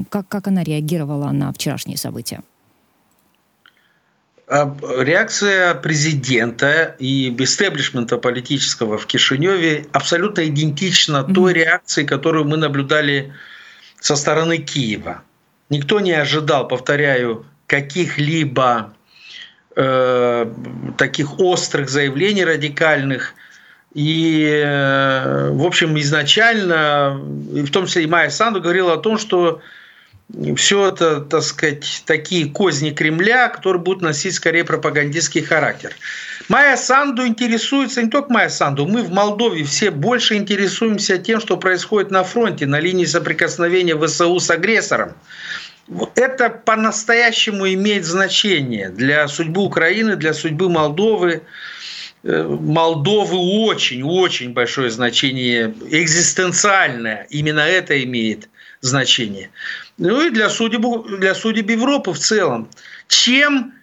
как, 0.09 0.27
как 0.27 0.47
она 0.47 0.63
реагировала 0.63 1.31
на 1.31 1.51
вчерашние 1.51 1.97
события? 1.97 2.41
А, 4.49 4.73
реакция 4.99 5.73
президента 5.75 6.95
и 6.99 7.35
истеблишмента 7.43 8.17
политического 8.17 8.97
в 8.97 9.05
Кишиневе 9.05 9.85
абсолютно 9.91 10.47
идентична 10.47 11.17
mm-hmm. 11.17 11.33
той 11.33 11.53
реакции, 11.53 12.05
которую 12.05 12.45
мы 12.45 12.55
наблюдали 12.55 13.33
со 13.99 14.15
стороны 14.15 14.57
Киева. 14.57 15.21
Никто 15.69 15.99
не 15.99 16.13
ожидал, 16.13 16.65
повторяю, 16.65 17.45
каких-либо 17.65 18.93
э, 19.75 20.45
таких 20.97 21.39
острых 21.39 21.89
заявлений 21.89 22.45
радикальных. 22.45 23.33
И, 23.93 24.49
э, 24.63 25.49
в 25.51 25.65
общем, 25.65 25.99
изначально, 25.99 27.19
в 27.19 27.69
том 27.71 27.85
числе 27.85 28.03
и 28.03 28.07
Майя 28.07 28.29
Санду 28.29 28.61
говорила 28.61 28.93
о 28.93 28.97
том, 28.97 29.17
что 29.17 29.61
все 30.55 30.89
это, 30.89 31.21
так 31.21 31.41
сказать, 31.41 32.03
такие 32.05 32.49
козни 32.49 32.91
Кремля, 32.91 33.47
которые 33.47 33.81
будут 33.81 34.01
носить 34.01 34.35
скорее 34.35 34.65
пропагандистский 34.65 35.41
характер. 35.41 35.95
Майя 36.49 36.75
Санду 36.75 37.25
интересуется, 37.25 38.01
не 38.03 38.09
только 38.09 38.31
Майя 38.31 38.49
Санду, 38.49 38.85
мы 38.85 39.03
в 39.03 39.09
Молдове 39.09 39.63
все 39.63 39.89
больше 39.89 40.35
интересуемся 40.35 41.17
тем, 41.17 41.39
что 41.39 41.55
происходит 41.57 42.11
на 42.11 42.23
фронте, 42.23 42.65
на 42.65 42.79
линии 42.79 43.05
соприкосновения 43.05 43.97
ВСУ 43.97 44.39
с 44.39 44.49
агрессором. 44.49 45.13
Это 46.15 46.49
по-настоящему 46.49 47.65
имеет 47.73 48.03
значение 48.03 48.89
для 48.89 49.29
судьбы 49.29 49.61
Украины, 49.61 50.17
для 50.17 50.33
судьбы 50.33 50.69
Молдовы. 50.69 51.43
Э, 52.23 52.43
Молдовы 52.43 53.37
очень-очень 53.37 54.51
большое 54.51 54.89
значение, 54.89 55.73
экзистенциальное. 55.89 57.25
Именно 57.29 57.61
это 57.61 58.03
имеет 58.03 58.49
значение. 58.81 59.49
Ну 59.97 60.27
и 60.27 60.29
для 60.29 60.49
судеб, 60.49 61.07
для 61.19 61.33
судеб 61.33 61.69
Европы 61.69 62.11
в 62.11 62.19
целом. 62.19 62.69
Чем 63.07 63.73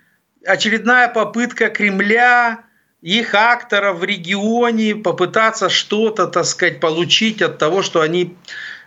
очередная 0.47 1.09
попытка 1.09 1.69
Кремля, 1.71 2.65
их 3.03 3.35
акторов 3.35 3.99
в 3.99 4.05
регионе 4.05 4.97
попытаться 4.97 5.69
что-то, 5.69 6.27
так 6.27 6.47
сказать, 6.47 6.81
получить 6.81 7.43
от 7.43 7.59
того, 7.59 7.83
что 7.83 8.01
они 8.01 8.35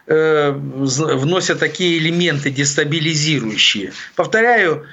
э, 0.08 0.52
вносят 0.52 1.60
такие 1.60 2.00
элементы 2.00 2.50
дестабилизирующие. 2.50 3.92
Повторяю, 4.16 4.88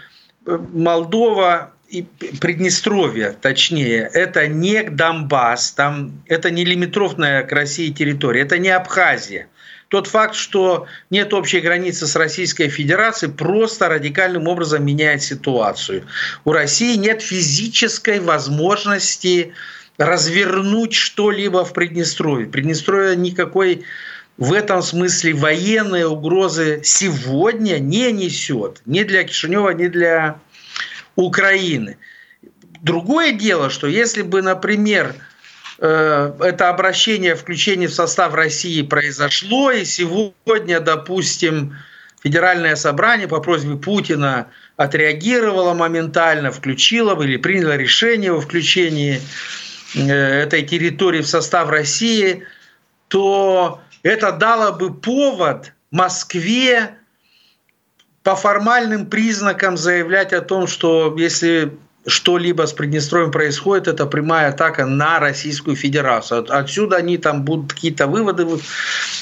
э, 0.46 0.58
Молдова 0.74 1.72
и 1.88 2.02
Приднестровье, 2.40 3.34
точнее, 3.40 4.10
это 4.12 4.46
не 4.46 4.82
Донбасс, 4.82 5.72
там, 5.72 6.22
это 6.26 6.50
не 6.50 6.64
лимитровная 6.64 7.44
к 7.44 7.52
России 7.52 7.92
территория, 7.92 8.42
это 8.42 8.58
не 8.58 8.68
Абхазия 8.68 9.48
тот 9.94 10.08
факт, 10.08 10.34
что 10.34 10.88
нет 11.10 11.32
общей 11.32 11.60
границы 11.60 12.08
с 12.08 12.16
Российской 12.16 12.68
Федерацией, 12.68 13.30
просто 13.30 13.88
радикальным 13.88 14.48
образом 14.48 14.84
меняет 14.84 15.22
ситуацию. 15.22 16.04
У 16.44 16.50
России 16.50 16.96
нет 16.96 17.22
физической 17.22 18.18
возможности 18.18 19.54
развернуть 19.96 20.94
что-либо 20.94 21.64
в 21.64 21.72
Приднестровье. 21.72 22.48
Приднестровье 22.48 23.14
никакой 23.14 23.84
в 24.36 24.52
этом 24.52 24.82
смысле 24.82 25.32
военной 25.34 26.02
угрозы 26.02 26.80
сегодня 26.82 27.78
не 27.78 28.10
несет. 28.10 28.82
Ни 28.86 29.04
для 29.04 29.22
Кишинева, 29.22 29.70
ни 29.74 29.86
для 29.86 30.40
Украины. 31.14 31.98
Другое 32.82 33.30
дело, 33.30 33.70
что 33.70 33.86
если 33.86 34.22
бы, 34.22 34.42
например, 34.42 35.14
это 35.86 36.70
обращение, 36.70 37.34
включение 37.34 37.88
в 37.88 37.94
состав 37.94 38.34
России 38.34 38.82
произошло, 38.82 39.70
и 39.70 39.84
сегодня, 39.84 40.80
допустим, 40.80 41.76
Федеральное 42.22 42.74
собрание 42.74 43.28
по 43.28 43.40
просьбе 43.40 43.76
Путина 43.76 44.46
отреагировало 44.76 45.74
моментально, 45.74 46.50
включило 46.50 47.20
или 47.22 47.36
приняло 47.36 47.76
решение 47.76 48.32
о 48.32 48.40
включении 48.40 49.20
э, 49.94 50.08
этой 50.08 50.62
территории 50.62 51.20
в 51.20 51.28
состав 51.28 51.68
России, 51.68 52.46
то 53.08 53.82
это 54.02 54.32
дало 54.32 54.72
бы 54.72 54.94
повод 54.94 55.72
Москве 55.90 56.96
по 58.22 58.34
формальным 58.34 59.06
признакам 59.06 59.76
заявлять 59.76 60.32
о 60.32 60.40
том, 60.40 60.66
что 60.66 61.14
если 61.18 61.76
что-либо 62.06 62.66
с 62.66 62.72
Приднестровьем 62.72 63.30
происходит, 63.30 63.88
это 63.88 64.06
прямая 64.06 64.50
атака 64.50 64.84
на 64.84 65.18
Российскую 65.18 65.76
Федерацию. 65.76 66.46
Отсюда 66.48 66.96
они 66.96 67.18
там 67.18 67.44
будут 67.44 67.72
какие-то 67.72 68.06
выводы 68.06 68.46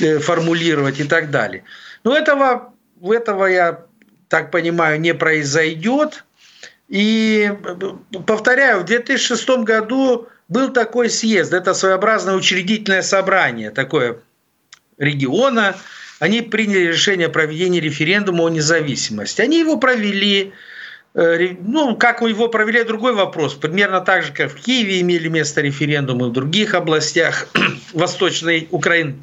э, 0.00 0.18
формулировать 0.18 1.00
и 1.00 1.04
так 1.04 1.30
далее. 1.30 1.64
Но 2.04 2.16
этого, 2.16 2.72
этого 3.02 3.46
я 3.46 3.84
так 4.28 4.50
понимаю, 4.50 5.00
не 5.00 5.14
произойдет. 5.14 6.24
И 6.88 7.52
повторяю, 8.26 8.80
в 8.80 8.84
2006 8.84 9.48
году 9.60 10.28
был 10.48 10.72
такой 10.72 11.08
съезд, 11.08 11.52
это 11.52 11.74
своеобразное 11.74 12.34
учредительное 12.34 13.02
собрание, 13.02 13.70
такое 13.70 14.18
региона. 14.98 15.76
Они 16.18 16.42
приняли 16.42 16.86
решение 16.86 17.28
о 17.28 17.30
проведении 17.30 17.80
референдума 17.80 18.44
о 18.44 18.48
независимости. 18.48 19.40
Они 19.40 19.60
его 19.60 19.76
провели, 19.78 20.52
Э, 20.52 20.56
ну, 21.14 21.96
как 21.96 22.22
его 22.22 22.48
провели, 22.48 22.84
другой 22.84 23.12
вопрос. 23.12 23.54
Примерно 23.54 24.00
так 24.00 24.22
же, 24.22 24.32
как 24.32 24.50
в 24.50 24.56
Киеве 24.56 25.00
имели 25.00 25.28
место 25.28 25.60
референдумы 25.60 26.30
в 26.30 26.32
других 26.32 26.74
областях 26.74 27.48
Восточной 27.92 28.68
Украины. 28.70 29.16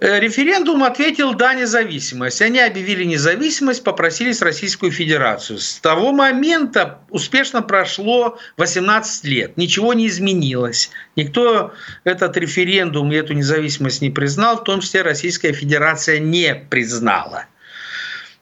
Э, 0.00 0.20
референдум 0.20 0.84
ответил 0.84 1.34
«да» 1.34 1.54
независимость. 1.54 2.40
Они 2.40 2.60
объявили 2.60 3.02
независимость, 3.04 3.82
попросились 3.82 4.40
Российскую 4.42 4.92
Федерацию. 4.92 5.58
С 5.58 5.80
того 5.80 6.12
момента 6.12 7.00
успешно 7.10 7.62
прошло 7.62 8.38
18 8.58 9.24
лет. 9.24 9.56
Ничего 9.56 9.94
не 9.94 10.06
изменилось. 10.06 10.90
Никто 11.16 11.72
этот 12.04 12.36
референдум 12.36 13.10
и 13.10 13.16
эту 13.16 13.32
независимость 13.32 14.00
не 14.00 14.10
признал, 14.10 14.58
в 14.58 14.64
том 14.64 14.80
числе 14.80 15.02
Российская 15.02 15.52
Федерация 15.52 16.20
не 16.20 16.54
признала. 16.54 17.46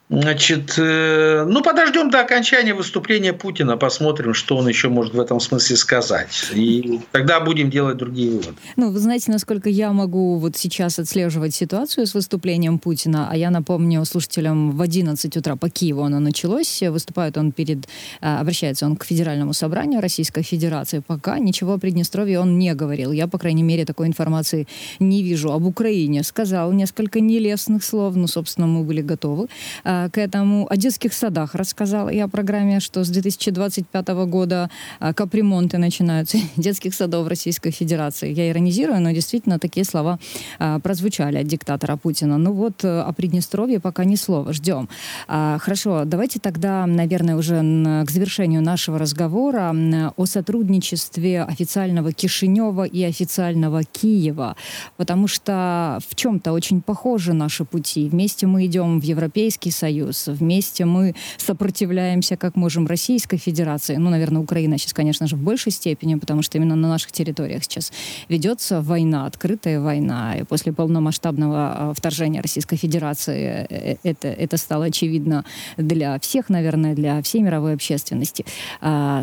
Значит, 0.09 0.75
э, 0.77 1.45
ну 1.45 1.61
подождем 1.61 2.09
до 2.09 2.21
окончания 2.21 2.73
выступления 2.73 3.33
Путина, 3.33 3.75
посмотрим, 3.75 4.33
что 4.33 4.55
он 4.55 4.65
еще 4.69 4.87
может 4.87 5.13
в 5.13 5.19
этом 5.19 5.41
смысле 5.41 5.75
сказать. 5.75 6.49
И 6.53 7.01
тогда 7.11 7.41
будем 7.41 7.69
делать 7.69 7.97
другие 7.97 8.31
выводы. 8.31 8.57
Ну, 8.77 8.89
вы 8.89 8.99
знаете, 8.99 9.31
насколько 9.33 9.69
я 9.69 9.91
могу 9.91 10.37
вот 10.37 10.55
сейчас 10.55 10.97
отслеживать 10.97 11.53
ситуацию 11.53 12.07
с 12.07 12.13
выступлением 12.13 12.79
Путина, 12.79 13.27
а 13.29 13.35
я 13.35 13.51
напомню 13.51 14.05
слушателям, 14.05 14.71
в 14.71 14.81
11 14.81 15.35
утра 15.35 15.57
по 15.57 15.69
Киеву 15.69 16.03
оно 16.03 16.19
началось, 16.19 16.81
выступает 16.83 17.37
он 17.37 17.51
перед, 17.51 17.79
э, 18.21 18.37
обращается 18.39 18.85
он 18.85 18.95
к 18.95 19.03
Федеральному 19.03 19.51
собранию 19.51 19.99
Российской 19.99 20.41
Федерации, 20.41 21.03
пока 21.05 21.37
ничего 21.37 21.73
о 21.73 21.77
Приднестровье 21.79 22.39
он 22.39 22.57
не 22.57 22.73
говорил. 22.75 23.11
Я, 23.11 23.27
по 23.27 23.37
крайней 23.37 23.63
мере, 23.63 23.83
такой 23.83 24.07
информации 24.07 24.67
не 24.99 25.21
вижу. 25.21 25.51
Об 25.51 25.65
Украине 25.65 26.23
сказал 26.23 26.71
несколько 26.71 27.19
нелестных 27.19 27.83
слов, 27.83 28.15
ну, 28.15 28.27
собственно, 28.27 28.67
мы 28.67 28.83
были 28.83 29.01
готовы 29.01 29.49
а, 29.83 29.96
к 30.11 30.17
этому. 30.17 30.67
О 30.69 30.77
детских 30.77 31.13
садах 31.13 31.55
рассказала 31.55 32.09
я 32.09 32.25
о 32.25 32.27
программе, 32.27 32.79
что 32.79 33.03
с 33.03 33.09
2025 33.09 34.07
года 34.07 34.69
а, 34.99 35.13
капремонты 35.13 35.77
начинаются 35.77 36.37
детских 36.57 36.93
садов 36.93 37.27
Российской 37.27 37.71
Федерации. 37.71 38.31
Я 38.33 38.49
иронизирую, 38.49 39.01
но 39.01 39.11
действительно 39.11 39.59
такие 39.59 39.85
слова 39.85 40.19
а, 40.59 40.79
прозвучали 40.79 41.37
от 41.37 41.47
диктатора 41.47 41.97
Путина. 41.97 42.37
Ну 42.37 42.53
вот 42.53 42.83
э, 42.83 43.01
о 43.01 43.13
Приднестровье 43.13 43.79
пока 43.79 44.05
ни 44.05 44.15
слова. 44.15 44.53
Ждем. 44.53 44.89
Хорошо, 45.27 46.03
давайте 46.05 46.39
тогда, 46.39 46.85
наверное, 46.85 47.35
уже 47.35 47.57
к 48.05 48.11
завершению 48.11 48.61
нашего 48.61 48.99
разговора 48.99 49.75
о 50.15 50.25
сотрудничестве 50.25 51.43
официального 51.43 52.11
Кишинева 52.11 52.83
и 52.83 53.03
официального 53.03 53.83
Киева. 53.83 54.55
Потому 54.97 55.27
что 55.27 55.99
в 56.07 56.15
чем-то 56.15 56.51
очень 56.51 56.81
похожи 56.81 57.33
наши 57.33 57.65
пути. 57.65 58.09
Вместе 58.09 58.47
мы 58.47 58.65
идем 58.65 58.99
в 58.99 59.03
Европейский 59.03 59.71
Союз, 59.71 59.86
Союз. 59.87 60.27
Вместе 60.27 60.83
мы 60.83 61.15
сопротивляемся 61.37 62.35
как 62.35 62.57
можем 62.57 62.87
Российской 62.87 63.37
Федерации. 63.37 63.95
Ну, 63.95 64.09
наверное, 64.09 64.41
Украина 64.41 64.77
сейчас, 64.77 64.93
конечно 64.93 65.27
же, 65.27 65.37
в 65.37 65.41
большей 65.41 65.71
степени, 65.71 66.15
потому 66.15 66.41
что 66.41 66.57
именно 66.57 66.75
на 66.75 66.89
наших 66.89 67.13
территориях 67.13 67.63
сейчас 67.63 67.93
ведется 68.27 68.81
война, 68.81 69.25
открытая 69.25 69.79
война. 69.79 70.35
И 70.35 70.43
после 70.43 70.73
полномасштабного 70.73 71.93
вторжения 71.95 72.41
Российской 72.41 72.75
Федерации 72.75 73.65
это, 74.03 74.27
это 74.27 74.57
стало 74.57 74.85
очевидно 74.85 75.45
для 75.77 76.19
всех, 76.19 76.49
наверное, 76.49 76.93
для 76.93 77.21
всей 77.21 77.41
мировой 77.41 77.73
общественности. 77.73 78.43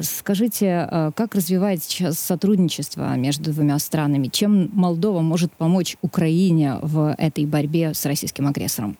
Скажите, 0.03 0.88
как 1.14 1.35
развивается 1.35 1.90
сейчас 1.90 2.18
сотрудничество 2.18 3.14
между 3.16 3.53
двумя 3.53 3.79
странами? 3.79 4.29
Чем 4.29 4.70
Молдова 4.72 5.20
может 5.20 5.53
помочь 5.53 5.98
Украине 6.00 6.79
в 6.81 7.14
этой 7.18 7.44
борьбе 7.44 7.92
с 7.92 8.07
российским 8.07 8.46
агрессором? 8.46 8.96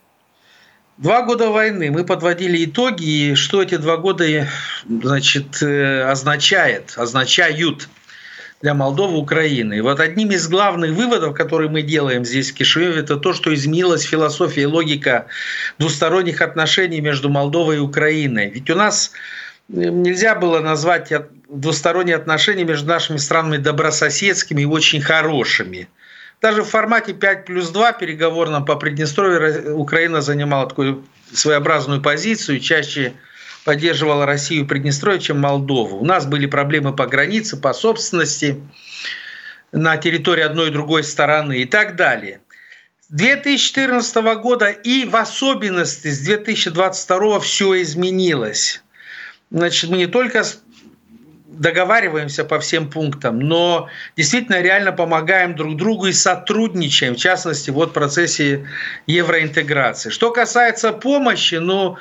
Два 0.97 1.23
года 1.23 1.51
войны. 1.51 1.91
Мы 1.91 2.05
подводили 2.05 2.65
итоги, 2.65 3.05
и 3.05 3.35
что 3.35 3.63
эти 3.63 3.77
два 3.77 3.97
года 3.97 4.47
значит, 4.89 5.61
э, 5.61 6.03
означает, 6.03 6.95
означают 6.97 7.89
для 8.63 8.75
Молдовы, 8.75 9.19
Украины. 9.19 9.83
Вот 9.83 9.99
одним 9.99 10.31
из 10.31 10.47
главных 10.47 10.93
выводов, 10.93 11.35
которые 11.35 11.69
мы 11.69 11.83
делаем 11.83 12.25
здесь 12.25 12.53
в 12.53 12.55
Кишиневе, 12.55 13.01
это 13.01 13.17
то, 13.17 13.33
что 13.33 13.53
изменилась 13.53 14.03
философия 14.03 14.63
и 14.63 14.67
логика 14.67 15.27
двусторонних 15.79 16.41
отношений 16.41 17.01
между 17.01 17.29
Молдовой 17.29 17.77
и 17.77 17.81
Украиной. 17.81 18.51
Ведь 18.51 18.71
у 18.71 18.77
нас 18.77 19.11
э, 19.69 19.73
нельзя 19.73 20.37
было 20.37 20.61
назвать 20.61 21.13
двусторонние 21.49 22.15
отношения 22.15 22.63
между 22.63 22.87
нашими 22.87 23.17
странами 23.17 23.57
добрососедскими 23.57 24.63
и 24.63 24.67
очень 24.67 25.03
хорошими. 25.03 25.89
Даже 26.45 26.63
в 26.63 26.69
формате 26.69 27.15
5 27.15 27.47
плюс 27.47 27.71
2 27.71 27.93
переговорном 27.93 28.67
по 28.67 28.77
Приднестровью 28.77 29.79
Украина 29.79 30.21
занимала 30.21 30.69
такую 30.69 31.03
своеобразную 31.33 32.03
позицию, 32.03 32.61
чаще 32.61 33.15
поддерживала 33.65 34.27
Россию 34.27 34.65
и 34.65 34.67
Приднестровье, 34.67 35.23
чем 35.23 35.41
Молдову. 35.41 35.97
У 35.97 36.05
нас 36.05 36.27
были 36.27 36.45
проблемы 36.45 36.95
по 36.95 37.07
границе, 37.07 37.57
по 37.57 37.73
собственности 37.73 38.61
на 39.73 39.97
территории 39.97 40.43
одной 40.43 40.69
и 40.69 40.71
другой 40.71 41.03
стороны 41.03 41.61
и 41.61 41.65
так 41.65 41.97
далее. 41.97 42.43
С 43.01 43.07
2014 43.09 44.15
года 44.43 44.69
и 44.69 45.07
в 45.07 45.17
особенности 45.17 46.09
с 46.09 46.19
2022 46.19 47.41
все 47.41 47.81
изменилось. 47.81 48.83
Значит, 49.51 49.89
мы 49.89 49.97
не 49.97 50.09
только 50.09 50.45
договариваемся 51.59 52.45
по 52.45 52.59
всем 52.61 52.91
пунктам, 52.91 53.39
но 53.39 53.89
действительно 54.17 54.61
реально 54.61 54.93
помогаем 54.93 55.55
друг 55.55 55.77
другу 55.77 56.07
и 56.07 56.13
сотрудничаем, 56.13 57.15
в 57.15 57.19
частности, 57.19 57.71
вот 57.71 57.91
в 57.91 57.93
процессе 57.93 58.67
евроинтеграции. 59.07 60.11
Что 60.11 60.31
касается 60.31 60.93
помощи, 60.93 61.57
ну, 61.57 61.97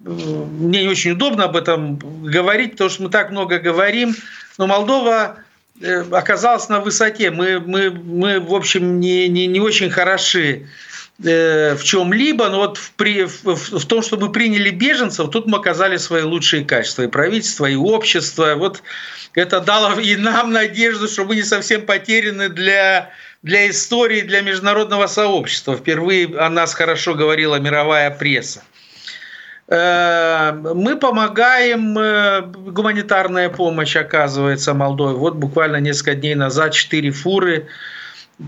мне 0.00 0.82
не 0.82 0.88
очень 0.88 1.12
удобно 1.12 1.44
об 1.44 1.56
этом 1.56 1.98
говорить, 1.98 2.72
потому 2.72 2.90
что 2.90 3.02
мы 3.02 3.10
так 3.10 3.30
много 3.30 3.58
говорим, 3.58 4.14
но 4.58 4.66
Молдова 4.66 5.36
э, 5.80 6.04
оказалась 6.10 6.68
на 6.68 6.80
высоте. 6.80 7.30
Мы, 7.30 7.60
мы, 7.60 7.90
мы 7.90 8.40
в 8.40 8.54
общем, 8.54 9.00
не, 9.00 9.28
не, 9.28 9.46
не 9.46 9.60
очень 9.60 9.90
хороши 9.90 10.66
Э, 11.22 11.74
в 11.74 11.84
чем-либо, 11.84 12.48
но 12.48 12.58
вот 12.60 12.78
в, 12.78 12.92
при, 12.92 13.24
в, 13.24 13.44
в 13.44 13.86
том, 13.86 14.02
что 14.02 14.16
мы 14.16 14.32
приняли 14.32 14.70
беженцев, 14.70 15.30
тут 15.30 15.46
мы 15.46 15.58
оказали 15.58 15.98
свои 15.98 16.22
лучшие 16.22 16.64
качества. 16.64 17.02
И 17.02 17.08
правительство, 17.08 17.66
и 17.66 17.74
общество. 17.74 18.54
Вот 18.56 18.82
это 19.34 19.60
дало 19.60 20.00
и 20.00 20.16
нам 20.16 20.50
надежду, 20.52 21.08
что 21.08 21.24
мы 21.24 21.36
не 21.36 21.42
совсем 21.42 21.82
потеряны 21.82 22.48
для, 22.48 23.10
для 23.42 23.68
истории, 23.68 24.22
для 24.22 24.40
международного 24.40 25.08
сообщества. 25.08 25.76
Впервые 25.76 26.38
о 26.38 26.48
нас 26.48 26.72
хорошо 26.72 27.14
говорила 27.14 27.56
мировая 27.56 28.10
пресса. 28.10 28.62
Э, 29.68 30.52
мы 30.52 30.96
помогаем, 30.96 31.98
э, 31.98 32.40
гуманитарная 32.40 33.50
помощь 33.50 33.94
оказывается 33.94 34.72
Молдове. 34.72 35.16
Вот 35.16 35.34
буквально 35.34 35.76
несколько 35.76 36.14
дней 36.14 36.34
назад 36.34 36.72
четыре 36.72 37.10
фуры 37.10 37.68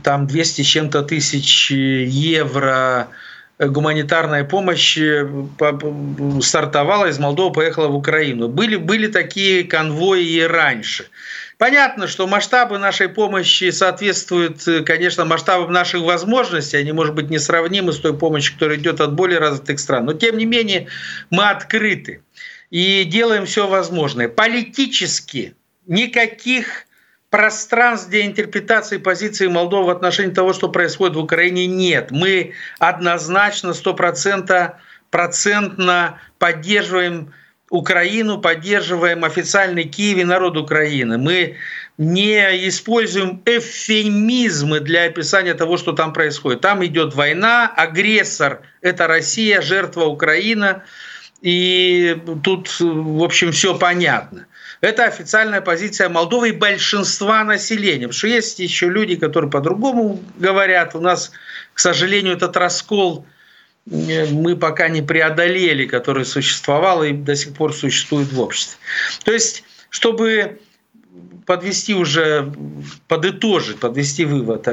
там 0.02 0.26
200 0.26 0.62
с 0.62 0.66
чем-то 0.66 1.02
тысяч 1.02 1.70
евро 1.70 3.08
гуманитарная 3.58 4.44
помощь 4.44 4.98
э, 4.98 5.28
стартовала 6.40 7.06
из 7.06 7.18
Молдовы, 7.18 7.52
поехала 7.52 7.88
в 7.88 7.96
Украину. 7.96 8.48
Были, 8.48 8.76
были 8.76 9.06
такие 9.06 9.64
конвои 9.64 10.24
и 10.24 10.42
раньше. 10.42 11.06
Понятно, 11.58 12.08
что 12.08 12.26
масштабы 12.26 12.78
нашей 12.78 13.08
помощи 13.08 13.70
соответствуют, 13.70 14.66
э, 14.66 14.82
конечно, 14.82 15.24
масштабам 15.24 15.72
наших 15.72 16.02
возможностей. 16.02 16.76
Они, 16.76 16.92
может 16.92 17.14
быть, 17.14 17.30
несравнимы 17.30 17.92
с 17.92 17.98
той 17.98 18.16
помощью, 18.16 18.54
которая 18.54 18.78
идет 18.78 19.00
от 19.00 19.12
более 19.12 19.38
развитых 19.38 19.78
стран. 19.78 20.06
Но, 20.06 20.14
тем 20.14 20.38
не 20.38 20.46
менее, 20.46 20.88
мы 21.30 21.48
открыты 21.48 22.22
и 22.70 23.04
делаем 23.04 23.46
все 23.46 23.68
возможное. 23.68 24.28
Политически 24.28 25.54
никаких 25.86 26.86
пространств 27.32 28.10
для 28.10 28.26
интерпретации 28.26 28.98
позиции 28.98 29.46
Молдовы 29.46 29.86
в 29.86 29.90
отношении 29.90 30.34
того, 30.34 30.52
что 30.52 30.68
происходит 30.68 31.16
в 31.16 31.20
Украине, 31.20 31.66
нет. 31.66 32.10
Мы 32.10 32.52
однозначно, 32.78 33.72
стопроцентно 33.72 34.78
процентно 35.08 36.20
поддерживаем 36.38 37.32
Украину, 37.70 38.38
поддерживаем 38.38 39.24
официальный 39.24 39.84
Киев 39.84 40.18
и 40.18 40.24
народ 40.24 40.58
Украины. 40.58 41.16
Мы 41.16 41.56
не 41.96 42.68
используем 42.68 43.40
эвфемизмы 43.46 44.80
для 44.80 45.04
описания 45.04 45.54
того, 45.54 45.78
что 45.78 45.92
там 45.92 46.12
происходит. 46.12 46.60
Там 46.60 46.84
идет 46.84 47.14
война, 47.14 47.72
агрессор– 47.74 48.60
это 48.82 49.06
Россия, 49.06 49.62
жертва 49.62 50.04
Украина. 50.04 50.84
И 51.40 52.14
тут, 52.44 52.68
в 52.78 53.22
общем, 53.22 53.52
все 53.52 53.78
понятно. 53.78 54.46
Это 54.82 55.04
официальная 55.04 55.60
позиция 55.60 56.08
Молдовы 56.08 56.48
и 56.48 56.52
большинства 56.52 57.44
населения. 57.44 58.08
Потому 58.08 58.18
что 58.18 58.26
есть 58.26 58.58
еще 58.58 58.88
люди, 58.88 59.14
которые 59.14 59.48
по-другому 59.48 60.20
говорят. 60.36 60.96
У 60.96 61.00
нас, 61.00 61.30
к 61.72 61.78
сожалению, 61.78 62.34
этот 62.34 62.56
раскол 62.56 63.24
э, 63.88 64.26
мы 64.26 64.56
пока 64.56 64.88
не 64.88 65.00
преодолели, 65.00 65.86
который 65.86 66.24
существовал 66.24 67.04
и 67.04 67.12
до 67.12 67.36
сих 67.36 67.54
пор 67.54 67.72
существует 67.72 68.32
в 68.32 68.40
обществе. 68.40 68.76
То 69.24 69.32
есть, 69.32 69.62
чтобы 69.88 70.60
подвести 71.46 71.94
уже, 71.94 72.52
подытожить, 73.06 73.78
подвести 73.78 74.24
вывод, 74.24 74.66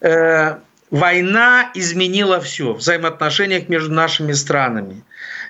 э, 0.00 0.58
война 0.90 1.70
изменила 1.74 2.40
все 2.40 2.72
в 2.72 2.78
взаимоотношениях 2.78 3.68
между 3.68 3.92
нашими 3.92 4.32
странами. 4.32 5.04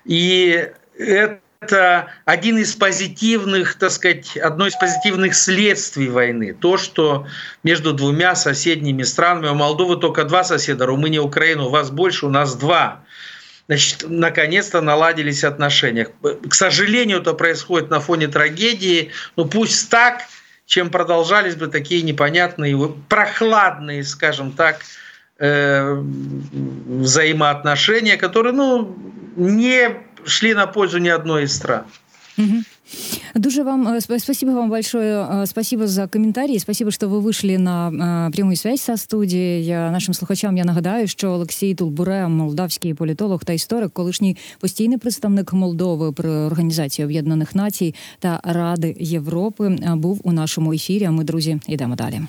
И 0.04 0.70
это 0.98 1.38
это 1.66 2.08
один 2.24 2.58
из 2.58 2.74
позитивных, 2.74 3.74
так 3.74 3.90
сказать, 3.90 4.36
одно 4.36 4.66
из 4.66 4.76
позитивных 4.76 5.34
следствий 5.34 6.08
войны. 6.08 6.54
То, 6.54 6.76
что 6.76 7.26
между 7.64 7.92
двумя 7.92 8.36
соседними 8.36 9.02
странами, 9.02 9.48
у 9.48 9.54
Молдовы 9.54 9.96
только 9.96 10.24
два 10.24 10.44
соседа, 10.44 10.86
Румыния, 10.86 11.20
Украина, 11.20 11.64
у 11.64 11.70
вас 11.70 11.90
больше, 11.90 12.26
у 12.26 12.30
нас 12.30 12.54
два. 12.54 13.02
Значит, 13.66 14.04
наконец-то 14.08 14.80
наладились 14.80 15.42
отношения. 15.42 16.08
К 16.22 16.54
сожалению, 16.54 17.20
это 17.20 17.32
происходит 17.32 17.90
на 17.90 17.98
фоне 17.98 18.28
трагедии, 18.28 19.10
но 19.34 19.44
пусть 19.44 19.90
так, 19.90 20.22
чем 20.66 20.90
продолжались 20.90 21.56
бы 21.56 21.66
такие 21.66 22.02
непонятные, 22.02 22.94
прохладные, 23.08 24.04
скажем 24.04 24.52
так, 24.52 24.82
э, 25.38 25.94
взаимоотношения, 25.94 28.16
которые 28.16 28.52
ну, 28.52 28.96
не 29.34 30.05
шли 30.25 30.53
на 30.53 30.67
пользу 30.67 30.99
ни 30.99 31.09
одной 31.09 31.43
из 31.43 31.55
стран. 31.55 31.83
Дуже 33.35 33.63
вам 33.63 33.87
э, 33.87 34.19
спасибо 34.19 34.51
вам 34.51 34.69
большое, 34.69 35.25
э, 35.25 35.45
спасибо 35.45 35.87
за 35.87 36.07
коментарі. 36.07 36.59
Спасибо, 36.59 36.91
що 36.91 37.09
ви 37.09 37.19
вийшли 37.19 37.57
на 37.57 37.91
э, 37.91 38.35
пряму 38.35 38.55
связь 38.55 38.81
со 38.81 38.97
студії. 38.97 39.65
Я 39.65 39.91
нашим 39.91 40.13
слухачам 40.13 40.57
я 40.57 40.65
нагадаю, 40.65 41.07
що 41.07 41.31
Олексій 41.31 41.75
Тулбуре, 41.75 42.27
молдавський 42.27 42.93
політолог 42.93 43.43
та 43.43 43.53
історик, 43.53 43.91
колишній 43.93 44.37
постійний 44.59 44.97
представник 44.97 45.53
Молдови 45.53 46.11
при 46.11 46.29
організації 46.29 47.05
Об'єднаних 47.05 47.55
Націй 47.55 47.95
та 48.19 48.41
Ради 48.43 48.95
Європи, 48.99 49.77
був 49.95 50.21
у 50.23 50.31
нашому 50.31 50.73
ефірі. 50.73 51.05
А 51.05 51.11
ми, 51.11 51.23
друзі, 51.23 51.59
йдемо 51.67 51.95
далі. 51.95 52.21